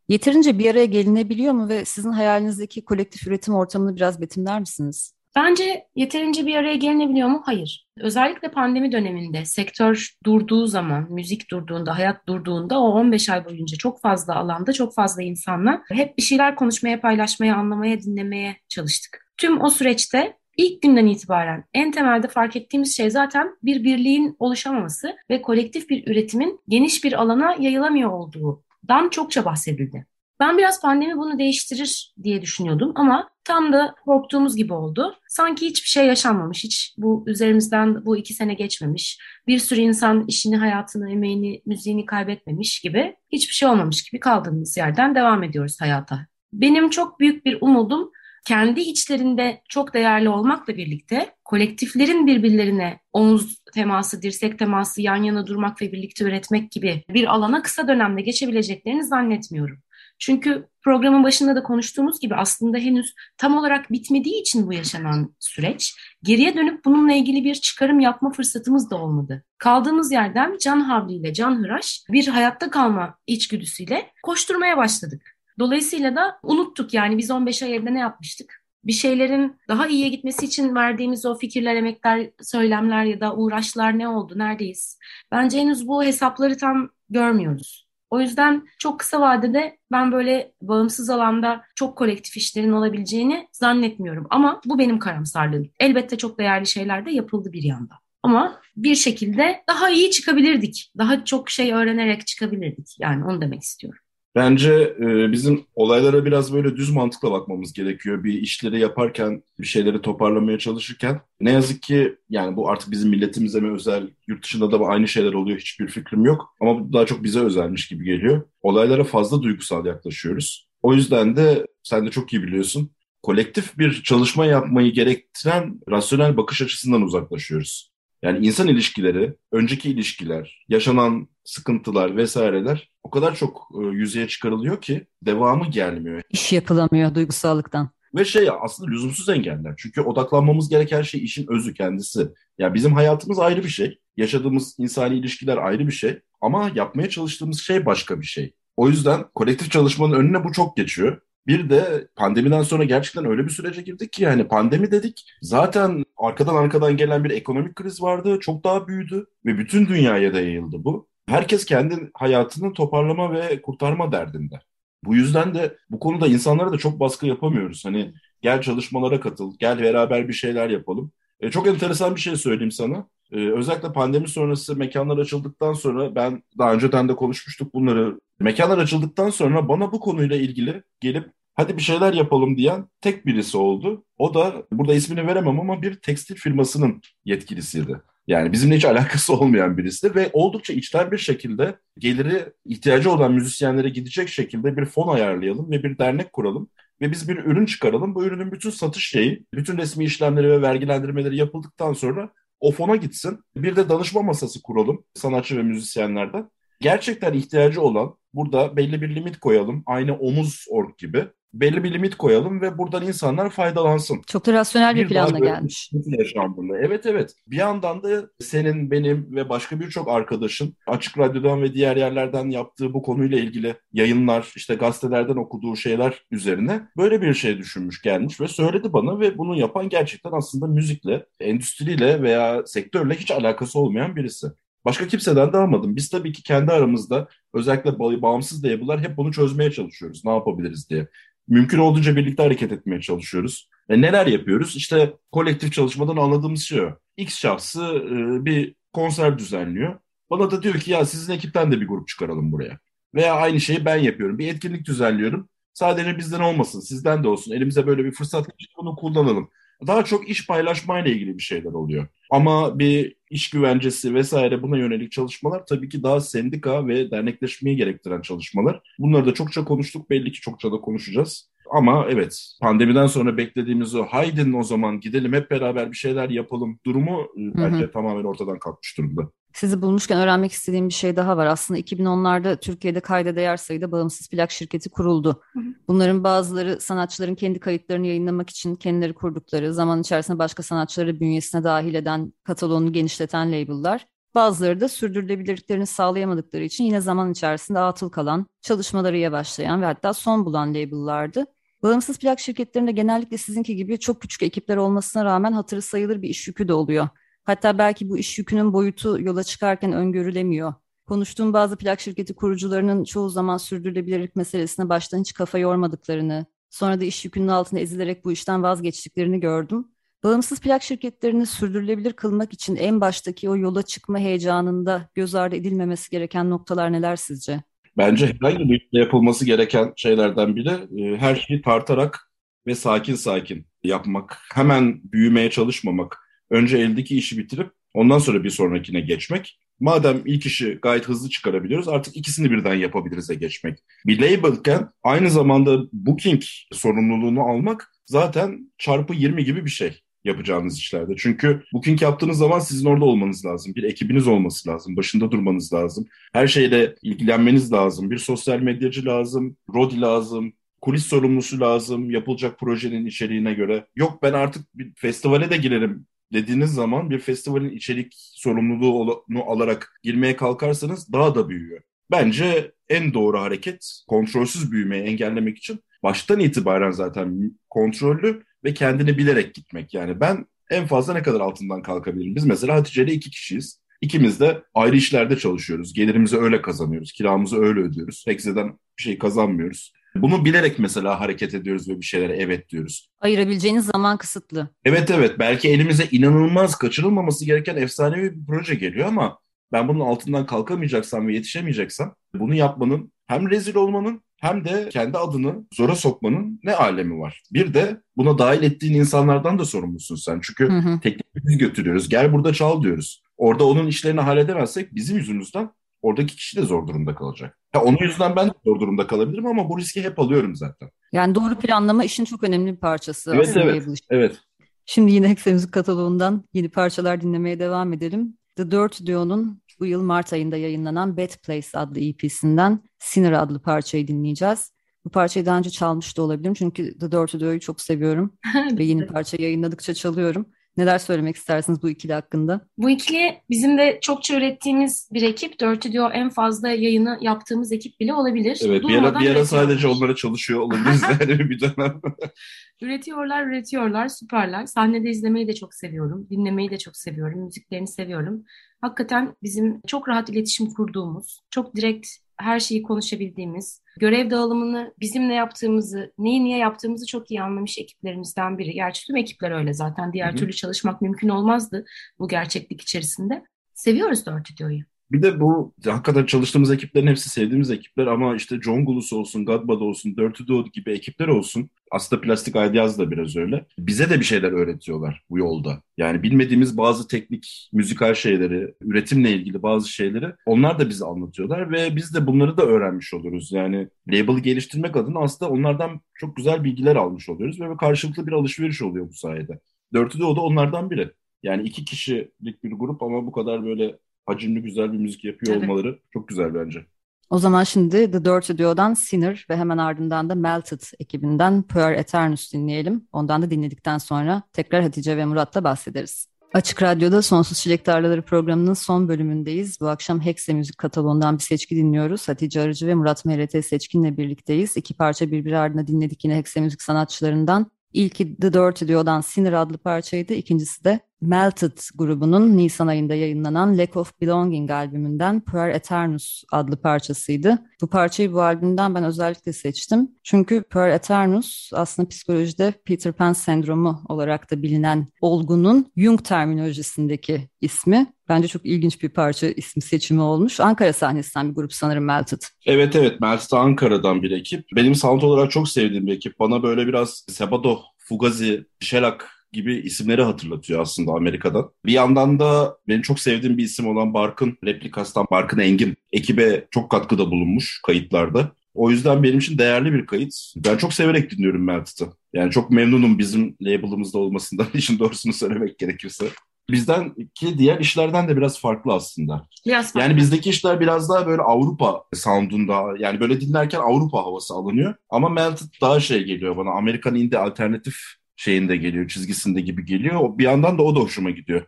[0.08, 5.12] Yeterince bir araya gelinebiliyor mu ve sizin hayalinizdeki kolektif üretim ortamını biraz betimler misiniz?
[5.36, 7.42] Bence yeterince bir araya gelinebiliyor mu?
[7.44, 7.86] Hayır.
[8.00, 14.00] Özellikle pandemi döneminde sektör durduğu zaman, müzik durduğunda, hayat durduğunda o 15 ay boyunca çok
[14.00, 19.28] fazla alanda, çok fazla insanla hep bir şeyler konuşmaya, paylaşmaya, anlamaya, dinlemeye çalıştık.
[19.36, 25.16] Tüm o süreçte İlk günden itibaren en temelde fark ettiğimiz şey zaten bir birliğin oluşamaması
[25.30, 30.06] ve kolektif bir üretimin geniş bir alana yayılamıyor olduğundan çokça bahsedildi.
[30.40, 35.16] Ben biraz pandemi bunu değiştirir diye düşünüyordum ama tam da korktuğumuz gibi oldu.
[35.28, 40.56] Sanki hiçbir şey yaşanmamış, hiç bu üzerimizden bu iki sene geçmemiş, bir sürü insan işini,
[40.56, 46.26] hayatını, emeğini, müziğini kaybetmemiş gibi, hiçbir şey olmamış gibi kaldığımız yerden devam ediyoruz hayata.
[46.52, 48.10] Benim çok büyük bir umudum
[48.46, 55.82] kendi içlerinde çok değerli olmakla birlikte kolektiflerin birbirlerine omuz teması, dirsek teması, yan yana durmak
[55.82, 59.78] ve birlikte üretmek gibi bir alana kısa dönemde geçebileceklerini zannetmiyorum.
[60.18, 65.94] Çünkü programın başında da konuştuğumuz gibi aslında henüz tam olarak bitmediği için bu yaşanan süreç,
[66.22, 69.44] geriye dönüp bununla ilgili bir çıkarım yapma fırsatımız da olmadı.
[69.58, 75.37] Kaldığımız yerden can havliyle, can hıraş bir hayatta kalma içgüdüsüyle koşturmaya başladık.
[75.58, 78.64] Dolayısıyla da unuttuk yani biz 15 ay evde ne yapmıştık?
[78.84, 84.08] Bir şeylerin daha iyiye gitmesi için verdiğimiz o fikirler, emekler, söylemler ya da uğraşlar ne
[84.08, 84.98] oldu, neredeyiz?
[85.32, 87.88] Bence henüz bu hesapları tam görmüyoruz.
[88.10, 94.26] O yüzden çok kısa vadede ben böyle bağımsız alanda çok kolektif işlerin olabileceğini zannetmiyorum.
[94.30, 95.70] Ama bu benim karamsarlığım.
[95.80, 97.94] Elbette çok değerli şeyler de yapıldı bir yanda.
[98.22, 100.92] Ama bir şekilde daha iyi çıkabilirdik.
[100.98, 102.96] Daha çok şey öğrenerek çıkabilirdik.
[102.98, 104.00] Yani onu demek istiyorum.
[104.38, 108.24] Bence e, bizim olaylara biraz böyle düz mantıkla bakmamız gerekiyor.
[108.24, 111.20] Bir işleri yaparken, bir şeyleri toparlamaya çalışırken.
[111.40, 115.32] Ne yazık ki yani bu artık bizim milletimize mi özel, yurt dışında da aynı şeyler
[115.32, 116.54] oluyor hiçbir fikrim yok.
[116.60, 118.42] Ama bu daha çok bize özelmiş gibi geliyor.
[118.62, 120.68] Olaylara fazla duygusal yaklaşıyoruz.
[120.82, 122.90] O yüzden de sen de çok iyi biliyorsun.
[123.22, 127.92] Kolektif bir çalışma yapmayı gerektiren rasyonel bakış açısından uzaklaşıyoruz.
[128.22, 135.06] Yani insan ilişkileri, önceki ilişkiler, yaşanan sıkıntılar vesaireler o kadar çok e, yüzeye çıkarılıyor ki
[135.22, 136.22] devamı gelmiyor.
[136.30, 137.90] İş yapılamıyor duygusallıktan.
[138.14, 139.74] Ve şey aslında lüzumsuz engeller.
[139.78, 142.20] Çünkü odaklanmamız gereken şey işin özü kendisi.
[142.20, 142.28] Ya
[142.58, 143.98] yani bizim hayatımız ayrı bir şey.
[144.16, 146.18] Yaşadığımız insani ilişkiler ayrı bir şey.
[146.40, 148.54] Ama yapmaya çalıştığımız şey başka bir şey.
[148.76, 151.20] O yüzden kolektif çalışmanın önüne bu çok geçiyor.
[151.48, 155.26] Bir de pandemiden sonra gerçekten öyle bir sürece girdik ki yani pandemi dedik.
[155.42, 158.38] Zaten arkadan arkadan gelen bir ekonomik kriz vardı.
[158.40, 161.08] Çok daha büyüdü ve bütün dünyaya da yayıldı bu.
[161.26, 164.60] Herkes kendi hayatını toparlama ve kurtarma derdinde.
[165.04, 167.84] Bu yüzden de bu konuda insanlara da çok baskı yapamıyoruz.
[167.84, 171.12] Hani gel çalışmalara katıl, gel beraber bir şeyler yapalım.
[171.40, 173.08] E, çok enteresan bir şey söyleyeyim sana.
[173.32, 178.20] E, özellikle pandemi sonrası mekanlar açıldıktan sonra ben daha önceden de konuşmuştuk bunları.
[178.40, 183.56] Mekanlar açıldıktan sonra bana bu konuyla ilgili gelip hadi bir şeyler yapalım diyen tek birisi
[183.56, 184.04] oldu.
[184.18, 188.00] O da burada ismini veremem ama bir tekstil firmasının yetkilisiydi.
[188.26, 193.88] Yani bizimle hiç alakası olmayan birisi ve oldukça içten bir şekilde geliri ihtiyacı olan müzisyenlere
[193.88, 198.14] gidecek şekilde bir fon ayarlayalım ve bir dernek kuralım ve biz bir ürün çıkaralım.
[198.14, 203.38] Bu ürünün bütün satış şeyi, bütün resmi işlemleri ve vergilendirmeleri yapıldıktan sonra o fona gitsin.
[203.56, 206.50] Bir de danışma masası kuralım sanatçı ve müzisyenlerden.
[206.80, 209.82] Gerçekten ihtiyacı olan burada belli bir limit koyalım.
[209.86, 214.22] Aynı omuz org gibi belli bir limit koyalım ve buradan insanlar faydalansın.
[214.26, 215.90] Çok da rasyonel bir, bir planla gelmiş.
[216.06, 216.78] Yaşamında.
[216.78, 217.34] Evet evet.
[217.46, 222.94] Bir yandan da senin, benim ve başka birçok arkadaşın Açık Radyo'dan ve diğer yerlerden yaptığı
[222.94, 228.48] bu konuyla ilgili yayınlar, işte gazetelerden okuduğu şeyler üzerine böyle bir şey düşünmüş gelmiş ve
[228.48, 234.46] söyledi bana ve bunu yapan gerçekten aslında müzikle, endüstriyle veya sektörle hiç alakası olmayan birisi.
[234.84, 235.96] Başka kimseden de almadım.
[235.96, 240.24] Biz tabii ki kendi aramızda özellikle bağımsız label'lar hep bunu çözmeye çalışıyoruz.
[240.24, 241.08] Ne yapabiliriz diye
[241.48, 243.68] mümkün olduğunca birlikte hareket etmeye çalışıyoruz.
[243.88, 244.76] E neler yapıyoruz?
[244.76, 246.90] İşte kolektif çalışmadan anladığımız şey o.
[247.16, 249.98] X şahsı e, bir konser düzenliyor.
[250.30, 252.78] Bana da diyor ki ya sizin ekipten de bir grup çıkaralım buraya.
[253.14, 254.38] Veya aynı şeyi ben yapıyorum.
[254.38, 255.48] Bir etkinlik düzenliyorum.
[255.74, 257.52] Sadece bizden olmasın, sizden de olsun.
[257.52, 259.50] Elimize böyle bir fırsat geçip bunu kullanalım.
[259.86, 262.06] Daha çok iş paylaşmayla ilgili bir şeyler oluyor.
[262.30, 268.20] Ama bir iş güvencesi vesaire buna yönelik çalışmalar tabii ki daha sendika ve dernekleşmeyi gerektiren
[268.20, 268.80] çalışmalar.
[268.98, 270.10] Bunları da çokça konuştuk.
[270.10, 271.50] Belli ki çokça da konuşacağız.
[271.70, 276.78] Ama evet pandemiden sonra beklediğimiz o haydin o zaman gidelim hep beraber bir şeyler yapalım
[276.86, 277.92] durumu e, bence hı hı.
[277.92, 279.30] tamamen ortadan kalkmış durumda.
[279.58, 281.46] Sizi bulmuşken öğrenmek istediğim bir şey daha var.
[281.46, 285.42] Aslında 2010'larda Türkiye'de kayda değer sayıda bağımsız plak şirketi kuruldu.
[285.88, 291.94] Bunların bazıları sanatçıların kendi kayıtlarını yayınlamak için kendileri kurdukları, zaman içerisinde başka sanatçıları bünyesine dahil
[291.94, 294.06] eden, kataloğunu genişleten label'lar.
[294.34, 300.44] Bazıları da sürdürülebilirliklerini sağlayamadıkları için yine zaman içerisinde atıl kalan, çalışmaları yavaşlayan ve hatta son
[300.44, 301.44] bulan label'lardı.
[301.82, 306.48] Bağımsız plak şirketlerinde genellikle sizinki gibi çok küçük ekipler olmasına rağmen hatırı sayılır bir iş
[306.48, 307.08] yükü de oluyor.
[307.48, 310.74] Hatta belki bu iş yükünün boyutu yola çıkarken öngörülemiyor.
[311.06, 317.04] Konuştuğum bazı plak şirketi kurucularının çoğu zaman sürdürülebilirlik meselesine baştan hiç kafa yormadıklarını, sonra da
[317.04, 319.88] iş yükünün altında ezilerek bu işten vazgeçtiklerini gördüm.
[320.24, 326.10] Bağımsız plak şirketlerini sürdürülebilir kılmak için en baştaki o yola çıkma heyecanında göz ardı edilmemesi
[326.10, 327.62] gereken noktalar neler sizce?
[327.96, 332.32] Bence herhangi bir yapılması gereken şeylerden biri e, her şeyi tartarak
[332.66, 334.38] ve sakin sakin yapmak.
[334.54, 339.58] Hemen büyümeye çalışmamak önce eldeki işi bitirip ondan sonra bir sonrakine geçmek.
[339.80, 343.78] Madem ilk işi gayet hızlı çıkarabiliyoruz artık ikisini birden yapabiliriz de geçmek.
[344.06, 351.14] Bir labelken aynı zamanda booking sorumluluğunu almak zaten çarpı 20 gibi bir şey yapacağınız işlerde.
[351.16, 353.74] Çünkü booking yaptığınız zaman sizin orada olmanız lazım.
[353.74, 354.96] Bir ekibiniz olması lazım.
[354.96, 356.06] Başında durmanız lazım.
[356.32, 358.10] Her şeyle ilgilenmeniz lazım.
[358.10, 359.56] Bir sosyal medyacı lazım.
[359.74, 363.86] Rodi lazım kulis sorumlusu lazım yapılacak projenin içeriğine göre.
[363.96, 370.36] Yok ben artık bir festivale de girerim dediğiniz zaman bir festivalin içerik sorumluluğunu alarak girmeye
[370.36, 371.80] kalkarsanız daha da büyüyor.
[372.10, 379.54] Bence en doğru hareket kontrolsüz büyümeyi engellemek için baştan itibaren zaten kontrollü ve kendini bilerek
[379.54, 379.94] gitmek.
[379.94, 382.36] Yani ben en fazla ne kadar altından kalkabilirim?
[382.36, 383.80] Biz mesela Hatice ile iki kişiyiz.
[384.00, 385.94] İkimiz de ayrı işlerde çalışıyoruz.
[385.94, 387.12] Gelirimizi öyle kazanıyoruz.
[387.12, 388.24] Kiramızı öyle ödüyoruz.
[388.26, 389.92] Hexe'den bir şey kazanmıyoruz.
[390.16, 393.08] Bunu bilerek mesela hareket ediyoruz ve bir şeylere evet diyoruz.
[393.20, 394.68] Ayırabileceğiniz zaman kısıtlı.
[394.84, 399.38] Evet evet belki elimize inanılmaz kaçırılmaması gereken efsanevi bir proje geliyor ama
[399.72, 405.64] ben bunun altından kalkamayacaksam ve yetişemeyeceksem bunu yapmanın hem rezil olmanın hem de kendi adını
[405.74, 407.42] zora sokmanın ne alemi var.
[407.52, 410.40] Bir de buna dahil ettiğin insanlardan da sorumlusun sen.
[410.42, 411.00] Çünkü hı hı.
[411.00, 412.08] teknik biz götürüyoruz.
[412.08, 413.22] Gel burada çal diyoruz.
[413.36, 415.70] Orada onun işlerini halledemezsek bizim yüzümüzden
[416.02, 417.58] oradaki kişi de zor durumda kalacak.
[417.74, 420.90] Ya onun yüzünden ben de zor durumda kalabilirim ama bu riski hep alıyorum zaten.
[421.12, 423.32] Yani doğru planlama işin çok önemli bir parçası.
[423.34, 423.84] Evet evet.
[424.10, 424.38] evet.
[424.86, 428.38] Şimdi yine Hexe Müzik kataloğundan yeni parçalar dinlemeye devam edelim.
[428.56, 434.08] The Dirt Duo'nun bu yıl Mart ayında yayınlanan Bad Place adlı EP'sinden Sinner adlı parçayı
[434.08, 434.72] dinleyeceğiz.
[435.04, 438.38] Bu parçayı daha önce çalmış da olabilirim çünkü The Dirty Duo'yu çok seviyorum
[438.78, 440.46] ve yeni parça yayınladıkça çalıyorum.
[440.78, 442.60] Neler söylemek istersiniz bu ikili hakkında?
[442.76, 445.60] Bu ikili bizim de çokça ürettiğimiz bir ekip.
[445.60, 448.60] Dirty Duo en fazla yayını yaptığımız ekip bile olabilir.
[448.64, 452.00] Evet bir ara, bir ara sadece onlara çalışıyor olabiliriz yani bir dönem.
[452.82, 454.66] üretiyorlar, üretiyorlar, süperler.
[454.66, 458.44] Sahnede izlemeyi de çok seviyorum, dinlemeyi de çok seviyorum, müziklerini seviyorum.
[458.80, 466.12] Hakikaten bizim çok rahat iletişim kurduğumuz, çok direkt her şeyi konuşabildiğimiz, görev dağılımını bizimle yaptığımızı,
[466.18, 468.72] neyi niye yaptığımızı çok iyi anlamış ekiplerimizden biri.
[468.72, 470.12] Gerçi tüm ekipler öyle zaten.
[470.12, 470.36] Diğer Hı-hı.
[470.36, 471.84] türlü çalışmak mümkün olmazdı
[472.18, 473.44] bu gerçeklik içerisinde.
[473.74, 474.82] Seviyoruz Dört Stüdyo'yu.
[475.12, 479.80] Bir de bu hakikaten çalıştığımız ekiplerin hepsi sevdiğimiz ekipler ama işte John Gulus olsun, Godbad
[479.80, 481.70] olsun, Dirty Duo gibi ekipler olsun.
[481.90, 483.66] Aslında Plastik Ideas da biraz öyle.
[483.78, 485.82] Bize de bir şeyler öğretiyorlar bu yolda.
[485.96, 491.96] Yani bilmediğimiz bazı teknik, müzikal şeyleri, üretimle ilgili bazı şeyleri onlar da bize anlatıyorlar ve
[491.96, 493.52] biz de bunları da öğrenmiş oluruz.
[493.52, 498.82] Yani label'ı geliştirmek adına aslında onlardan çok güzel bilgiler almış oluyoruz ve karşılıklı bir alışveriş
[498.82, 499.60] oluyor bu sayede.
[499.94, 501.10] Dirty Duo da onlardan biri.
[501.42, 505.64] Yani iki kişilik bir grup ama bu kadar böyle hacimli güzel bir müzik yapıyor Tabii.
[505.64, 506.86] olmaları çok güzel bence.
[507.30, 512.52] O zaman şimdi The Dirty Duo'dan Sinner ve hemen ardından da Melted ekibinden Puer Eternus
[512.52, 513.08] dinleyelim.
[513.12, 516.28] Ondan da dinledikten sonra tekrar Hatice ve Murat'la bahsederiz.
[516.54, 519.80] Açık Radyo'da Sonsuz Çilek Tarlaları programının son bölümündeyiz.
[519.80, 522.28] Bu akşam Hexe Müzik kataloğundan bir seçki dinliyoruz.
[522.28, 524.76] Hatice Arıcı ve Murat MRT Seçkin'le birlikteyiz.
[524.76, 527.70] İki parça birbiri ardına dinledik yine Hexe Müzik sanatçılarından.
[527.92, 530.34] İlki The Dirty Duo'dan Sinner adlı parçaydı.
[530.34, 537.58] İkincisi de Melted grubunun Nisan ayında yayınlanan Lack of Belonging albümünden Puer Eternus adlı parçasıydı.
[537.82, 540.10] Bu parçayı bu albümden ben özellikle seçtim.
[540.22, 548.12] Çünkü Puer Eternus aslında psikolojide Peter Pan sendromu olarak da bilinen olgunun Jung terminolojisindeki ismi.
[548.28, 550.60] Bence çok ilginç bir parça ismi seçimi olmuş.
[550.60, 552.42] Ankara sahnesinden bir grup sanırım Melted.
[552.66, 554.66] Evet evet Melted Ankara'dan bir ekip.
[554.76, 556.38] Benim sound olarak çok sevdiğim bir ekip.
[556.38, 561.70] Bana böyle biraz Sebado, Fugazi, Shellac gibi isimleri hatırlatıyor aslında Amerika'dan.
[561.86, 566.90] Bir yandan da benim çok sevdiğim bir isim olan Barkın, Replikas'tan Barkın Engin ekibe çok
[566.90, 568.52] katkıda bulunmuş kayıtlarda.
[568.74, 570.34] O yüzden benim için değerli bir kayıt.
[570.56, 572.08] Ben çok severek dinliyorum Melted'ı.
[572.32, 576.26] Yani çok memnunum bizim label'ımızda olmasından işin doğrusunu söylemek gerekirse.
[576.70, 579.46] Bizden ki diğer işlerden de biraz farklı aslında.
[579.66, 580.00] Biraz farklı.
[580.00, 584.94] Yani bizdeki işler biraz daha böyle Avrupa sound'unda yani böyle dinlerken Avrupa havası alınıyor.
[585.10, 587.96] Ama Melted daha şey geliyor bana Amerikan indie alternatif
[588.38, 590.38] şeyinde geliyor, çizgisinde gibi geliyor.
[590.38, 591.66] Bir yandan da o da hoşuma gidiyor.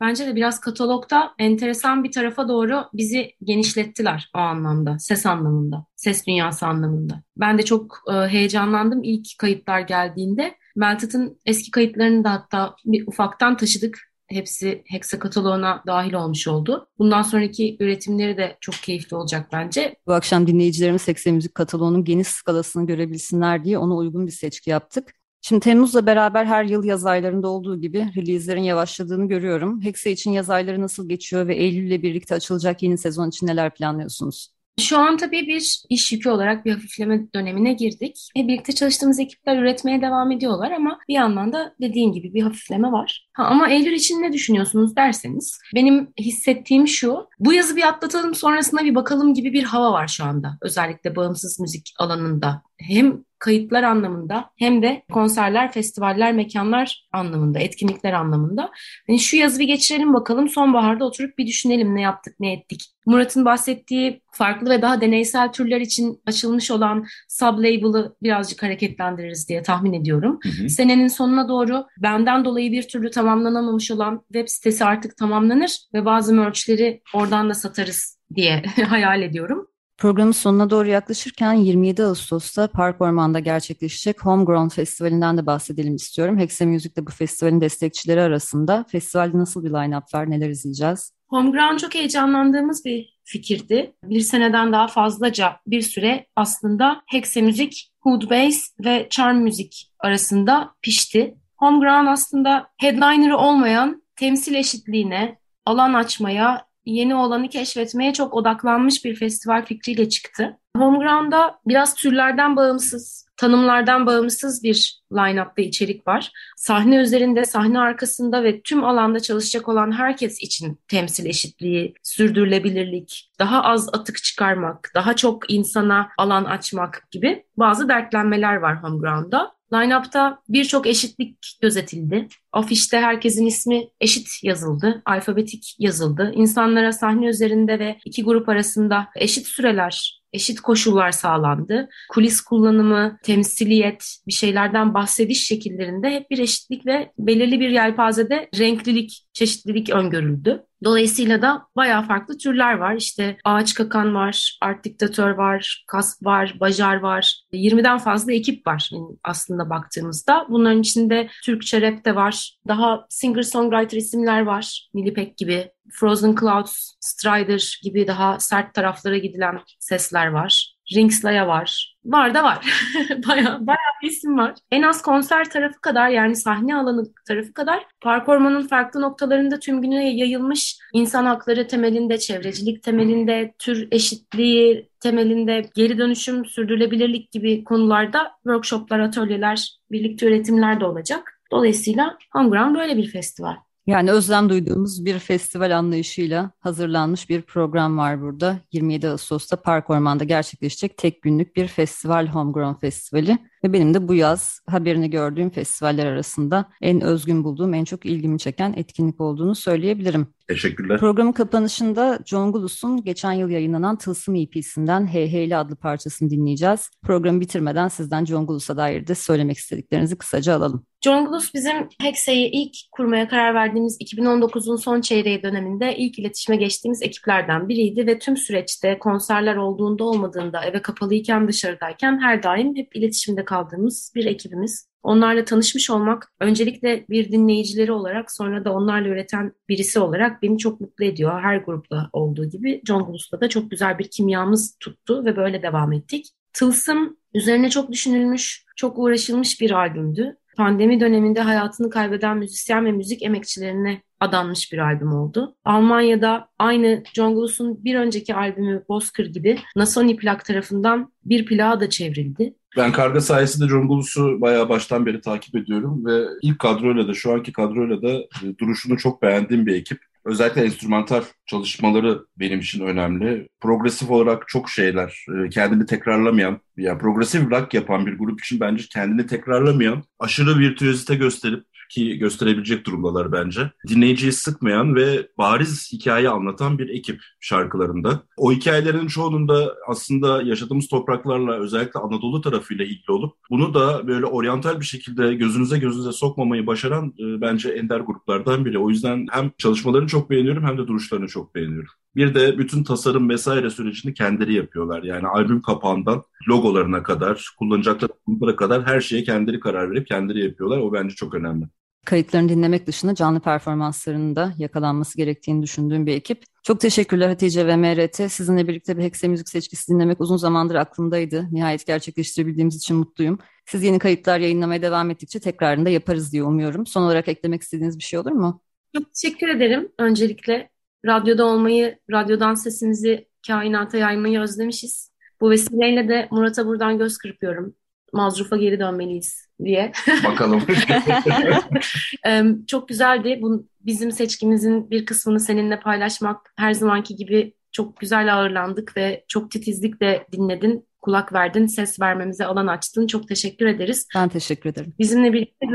[0.00, 6.26] Bence de biraz katalogda enteresan bir tarafa doğru bizi genişlettiler o anlamda, ses anlamında, ses
[6.26, 7.22] dünyası anlamında.
[7.36, 10.54] Ben de çok e, heyecanlandım ilk kayıtlar geldiğinde.
[10.76, 13.98] Meltet'in eski kayıtlarını da hatta bir ufaktan taşıdık.
[14.28, 16.88] Hepsi Hexa kataloğuna dahil olmuş oldu.
[16.98, 19.96] Bundan sonraki üretimleri de çok keyifli olacak bence.
[20.06, 25.12] Bu akşam dinleyicilerimiz Hexa Müzik kataloğunun geniş skalasını görebilsinler diye ona uygun bir seçki yaptık.
[25.48, 29.82] Şimdi Temmuz'la beraber her yıl yaz aylarında olduğu gibi release'lerin yavaşladığını görüyorum.
[29.82, 33.74] Hexe için yaz ayları nasıl geçiyor ve Eylül ile birlikte açılacak yeni sezon için neler
[33.74, 34.48] planlıyorsunuz?
[34.80, 38.28] Şu an tabii bir iş yükü olarak bir hafifleme dönemine girdik.
[38.36, 42.92] E, birlikte çalıştığımız ekipler üretmeye devam ediyorlar ama bir yandan da dediğim gibi bir hafifleme
[42.92, 43.28] var.
[43.32, 47.28] Ha, ama Eylül için ne düşünüyorsunuz derseniz benim hissettiğim şu.
[47.38, 50.58] Bu yazı bir atlatalım sonrasında bir bakalım gibi bir hava var şu anda.
[50.62, 52.62] Özellikle bağımsız müzik alanında.
[52.78, 58.70] Hem kayıtlar anlamında hem de konserler, festivaller, mekanlar anlamında, etkinlikler anlamında.
[59.08, 62.82] Yani şu yazı bir geçirelim bakalım sonbaharda oturup bir düşünelim ne yaptık, ne ettik.
[63.06, 69.92] Murat'ın bahsettiği farklı ve daha deneysel türler için açılmış olan sub-label'ı birazcık hareketlendiririz diye tahmin
[69.92, 70.38] ediyorum.
[70.42, 70.68] Hı hı.
[70.68, 76.34] Senenin sonuna doğru benden dolayı bir türlü tamamlanamamış olan web sitesi artık tamamlanır ve bazı
[76.34, 79.68] merchleri oradan da satarız diye hayal ediyorum.
[79.98, 86.38] Programın sonuna doğru yaklaşırken 27 Ağustos'ta Park Orman'da gerçekleşecek Homegrown Festivali'nden de bahsedelim istiyorum.
[86.38, 88.84] Hexe de bu festivalin destekçileri arasında.
[88.88, 91.12] Festivalde nasıl bir line-up var, neler izleyeceğiz?
[91.28, 93.94] Homegrown çok heyecanlandığımız bir fikirdi.
[94.04, 100.74] Bir seneden daha fazlaca bir süre aslında Hexe Müzik, Hood Bass ve Charm Müzik arasında
[100.82, 101.34] pişti.
[101.56, 109.64] Homegrown aslında headliner'ı olmayan temsil eşitliğine, alan açmaya yeni olanı keşfetmeye çok odaklanmış bir festival
[109.64, 110.58] fikriyle çıktı.
[110.76, 116.32] Homeground'da biraz türlerden bağımsız, tanımlardan bağımsız bir line-up ve içerik var.
[116.56, 123.62] Sahne üzerinde, sahne arkasında ve tüm alanda çalışacak olan herkes için temsil eşitliği, sürdürülebilirlik, daha
[123.62, 129.56] az atık çıkarmak, daha çok insana alan açmak gibi bazı dertlenmeler var Homeground'da.
[129.72, 132.28] Line-up'ta birçok eşitlik gözetildi.
[132.56, 136.32] Afişte herkesin ismi eşit yazıldı, alfabetik yazıldı.
[136.34, 141.88] İnsanlara sahne üzerinde ve iki grup arasında eşit süreler, eşit koşullar sağlandı.
[142.10, 149.26] Kulis kullanımı, temsiliyet, bir şeylerden bahsediş şekillerinde hep bir eşitlik ve belirli bir yelpazede renklilik,
[149.32, 150.62] çeşitlilik öngörüldü.
[150.84, 152.94] Dolayısıyla da bayağı farklı türler var.
[152.94, 157.42] İşte ağaç kakan var, art diktatör var, kasp var, bajar var.
[157.52, 158.90] 20'den fazla ekip var
[159.24, 160.46] aslında baktığımızda.
[160.50, 162.45] Bunların içinde Türkçe rap de var.
[162.68, 164.88] Daha singer-songwriter isimler var.
[164.94, 165.70] Nilipek gibi.
[165.92, 170.76] Frozen Clouds, Strider gibi daha sert taraflara gidilen sesler var.
[170.94, 171.96] Ringslaya var.
[172.04, 172.66] Var da var.
[173.28, 174.54] bayağı, bayağı bir isim var.
[174.70, 179.82] En az konser tarafı kadar yani sahne alanı tarafı kadar park ormanın farklı noktalarında tüm
[179.82, 188.32] güne yayılmış insan hakları temelinde, çevrecilik temelinde, tür eşitliği temelinde, geri dönüşüm, sürdürülebilirlik gibi konularda
[188.42, 191.35] workshoplar, atölyeler, birlikte üretimler de olacak.
[191.52, 193.56] Dolayısıyla Homeground böyle bir festival.
[193.86, 198.58] Yani özlem duyduğumuz bir festival anlayışıyla hazırlanmış bir program var burada.
[198.72, 203.38] 27 Ağustos'ta Park Orman'da gerçekleşecek tek günlük bir festival Homegrown Festivali.
[203.64, 208.38] Ve benim de bu yaz haberini gördüğüm festivaller arasında en özgün bulduğum, en çok ilgimi
[208.38, 210.26] çeken etkinlik olduğunu söyleyebilirim.
[210.48, 210.98] Teşekkürler.
[210.98, 216.90] Programın kapanışında John Gulus'un geçen yıl yayınlanan Tılsım EP'sinden Hey Heyli adlı parçasını dinleyeceğiz.
[217.02, 220.86] Programı bitirmeden sizden John Gulus'a dair de söylemek istediklerinizi kısaca alalım.
[221.04, 227.02] John Gulus bizim Hexe'yi ilk kurmaya karar verdiğimiz 2019'un son çeyreği döneminde ilk iletişime geçtiğimiz
[227.02, 233.44] ekiplerden biriydi ve tüm süreçte konserler olduğunda olmadığında eve kapalıyken dışarıdayken her daim hep iletişimde
[233.46, 234.88] kaldığımız bir ekibimiz.
[235.02, 240.80] Onlarla tanışmış olmak öncelikle bir dinleyicileri olarak sonra da onlarla üreten birisi olarak beni çok
[240.80, 241.42] mutlu ediyor.
[241.42, 246.26] Her grupta olduğu gibi John da çok güzel bir kimyamız tuttu ve böyle devam ettik.
[246.52, 250.36] Tılsım üzerine çok düşünülmüş, çok uğraşılmış bir albümdü.
[250.56, 255.56] Pandemi döneminde hayatını kaybeden müzisyen ve müzik emekçilerine adanmış bir albüm oldu.
[255.64, 257.36] Almanya'da aynı John
[257.84, 262.54] bir önceki albümü Bozkır gibi Nasoni plak tarafından bir plağa da çevrildi.
[262.76, 267.52] Ben Karga sayesinde John bayağı baştan beri takip ediyorum ve ilk kadroyla da şu anki
[267.52, 269.98] kadroyla da e, duruşunu çok beğendiğim bir ekip.
[270.24, 273.48] Özellikle enstrümantal çalışmaları benim için önemli.
[273.60, 278.84] Progresif olarak çok şeyler, e, kendini tekrarlamayan, yani progresif rock yapan bir grup için bence
[278.92, 283.70] kendini tekrarlamayan, aşırı virtüözite gösterip ki gösterebilecek durumdalar bence.
[283.88, 288.22] Dinleyiciyi sıkmayan ve bariz hikaye anlatan bir ekip şarkılarında.
[288.36, 294.26] O hikayelerin çoğunun da aslında yaşadığımız topraklarla özellikle Anadolu tarafıyla ilgili olup bunu da böyle
[294.26, 298.78] oryantal bir şekilde gözünüze gözünüze sokmamayı başaran e, bence ender gruplardan biri.
[298.78, 301.90] O yüzden hem çalışmalarını çok beğeniyorum hem de duruşlarını çok beğeniyorum.
[302.16, 305.02] Bir de bütün tasarım vesaire sürecini kendileri yapıyorlar.
[305.02, 310.78] Yani albüm kapağından logolarına kadar, kullanacakları kadar her şeye kendileri karar verip kendileri yapıyorlar.
[310.78, 311.64] O bence çok önemli.
[312.06, 316.42] Kayıtlarını dinlemek dışında canlı performanslarının da yakalanması gerektiğini düşündüğüm bir ekip.
[316.62, 318.32] Çok teşekkürler Hatice ve MRT.
[318.32, 321.48] Sizinle birlikte bir Hekse müzik seçkisi dinlemek uzun zamandır aklımdaydı.
[321.52, 323.38] Nihayet gerçekleştirebildiğimiz için mutluyum.
[323.66, 326.86] Siz yeni kayıtlar yayınlamaya devam ettikçe tekrarında yaparız diye umuyorum.
[326.86, 328.62] Son olarak eklemek istediğiniz bir şey olur mu?
[328.96, 329.88] Çok teşekkür ederim.
[329.98, 330.70] Öncelikle
[331.06, 335.12] radyoda olmayı, radyodan sesimizi kainata yaymayı özlemişiz.
[335.40, 337.74] Bu vesileyle de Murat'a buradan göz kırpıyorum.
[338.12, 339.92] Mazruf'a geri dönmeliyiz diye.
[340.24, 340.62] Bakalım.
[342.66, 343.38] çok güzeldi.
[343.42, 349.50] Bu, bizim seçkimizin bir kısmını seninle paylaşmak her zamanki gibi çok güzel ağırlandık ve çok
[349.50, 353.06] titizlikle dinledin kulak verdin, ses vermemize alan açtın.
[353.06, 354.08] Çok teşekkür ederiz.
[354.14, 354.94] Ben teşekkür ederim.
[354.98, 355.66] Bizimle birlikte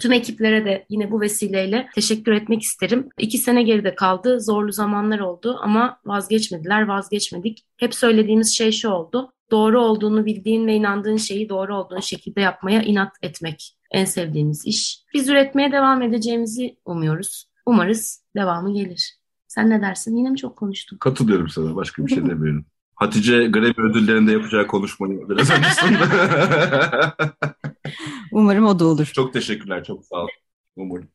[0.00, 3.08] tüm ekiplere de yine bu vesileyle teşekkür etmek isterim.
[3.18, 4.40] İki sene geride kaldı.
[4.40, 7.66] Zorlu zamanlar oldu ama vazgeçmediler, vazgeçmedik.
[7.76, 9.32] Hep söylediğimiz şey şu oldu.
[9.50, 13.76] Doğru olduğunu bildiğin ve inandığın şeyi doğru olduğun şekilde yapmaya inat etmek.
[13.90, 15.02] En sevdiğimiz iş.
[15.14, 17.50] Biz üretmeye devam edeceğimizi umuyoruz.
[17.66, 19.14] Umarız devamı gelir.
[19.48, 20.16] Sen ne dersin?
[20.16, 20.98] Yine mi çok konuştum?
[20.98, 21.76] Katılıyorum sana.
[21.76, 22.66] Başka bir şey demiyorum.
[22.98, 25.98] Hatice Grammy ödüllerinde yapacağı konuşmayı biraz öncesinde.
[28.32, 29.10] Umarım o da olur.
[29.14, 30.30] Çok teşekkürler, çok sağ olun.
[30.76, 31.08] Umarım.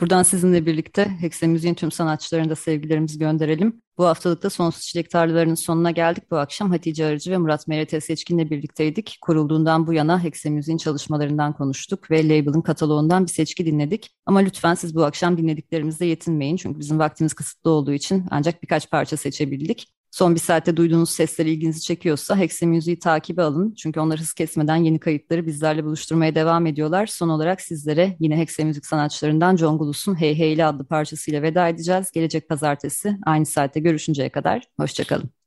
[0.00, 3.82] Buradan sizinle birlikte Hekse Müziğin tüm sanatçılarına da sevgilerimizi gönderelim.
[3.98, 6.30] Bu haftalıkta Sonsuz Çilek Tarlalarının sonuna geldik.
[6.30, 9.18] Bu akşam Hatice Arıcı ve Murat Merete Seçkin'le birlikteydik.
[9.20, 14.10] Kurulduğundan bu yana Hekse Müziğin çalışmalarından konuştuk ve label'ın kataloğundan bir seçki dinledik.
[14.26, 16.56] Ama lütfen siz bu akşam dinlediklerimizle yetinmeyin.
[16.56, 19.86] Çünkü bizim vaktimiz kısıtlı olduğu için ancak birkaç parça seçebildik.
[20.10, 23.74] Son bir saatte duyduğunuz sesler ilginizi çekiyorsa Hexe Music'i takibe alın.
[23.74, 27.06] Çünkü onlar hız kesmeden yeni kayıtları bizlerle buluşturmaya devam ediyorlar.
[27.06, 32.10] Son olarak sizlere yine Hexe Müzik sanatçılarından John Gulus'un Hey Hey'li adlı parçasıyla veda edeceğiz.
[32.10, 34.62] Gelecek pazartesi aynı saatte görüşünceye kadar.
[34.80, 35.39] Hoşçakalın.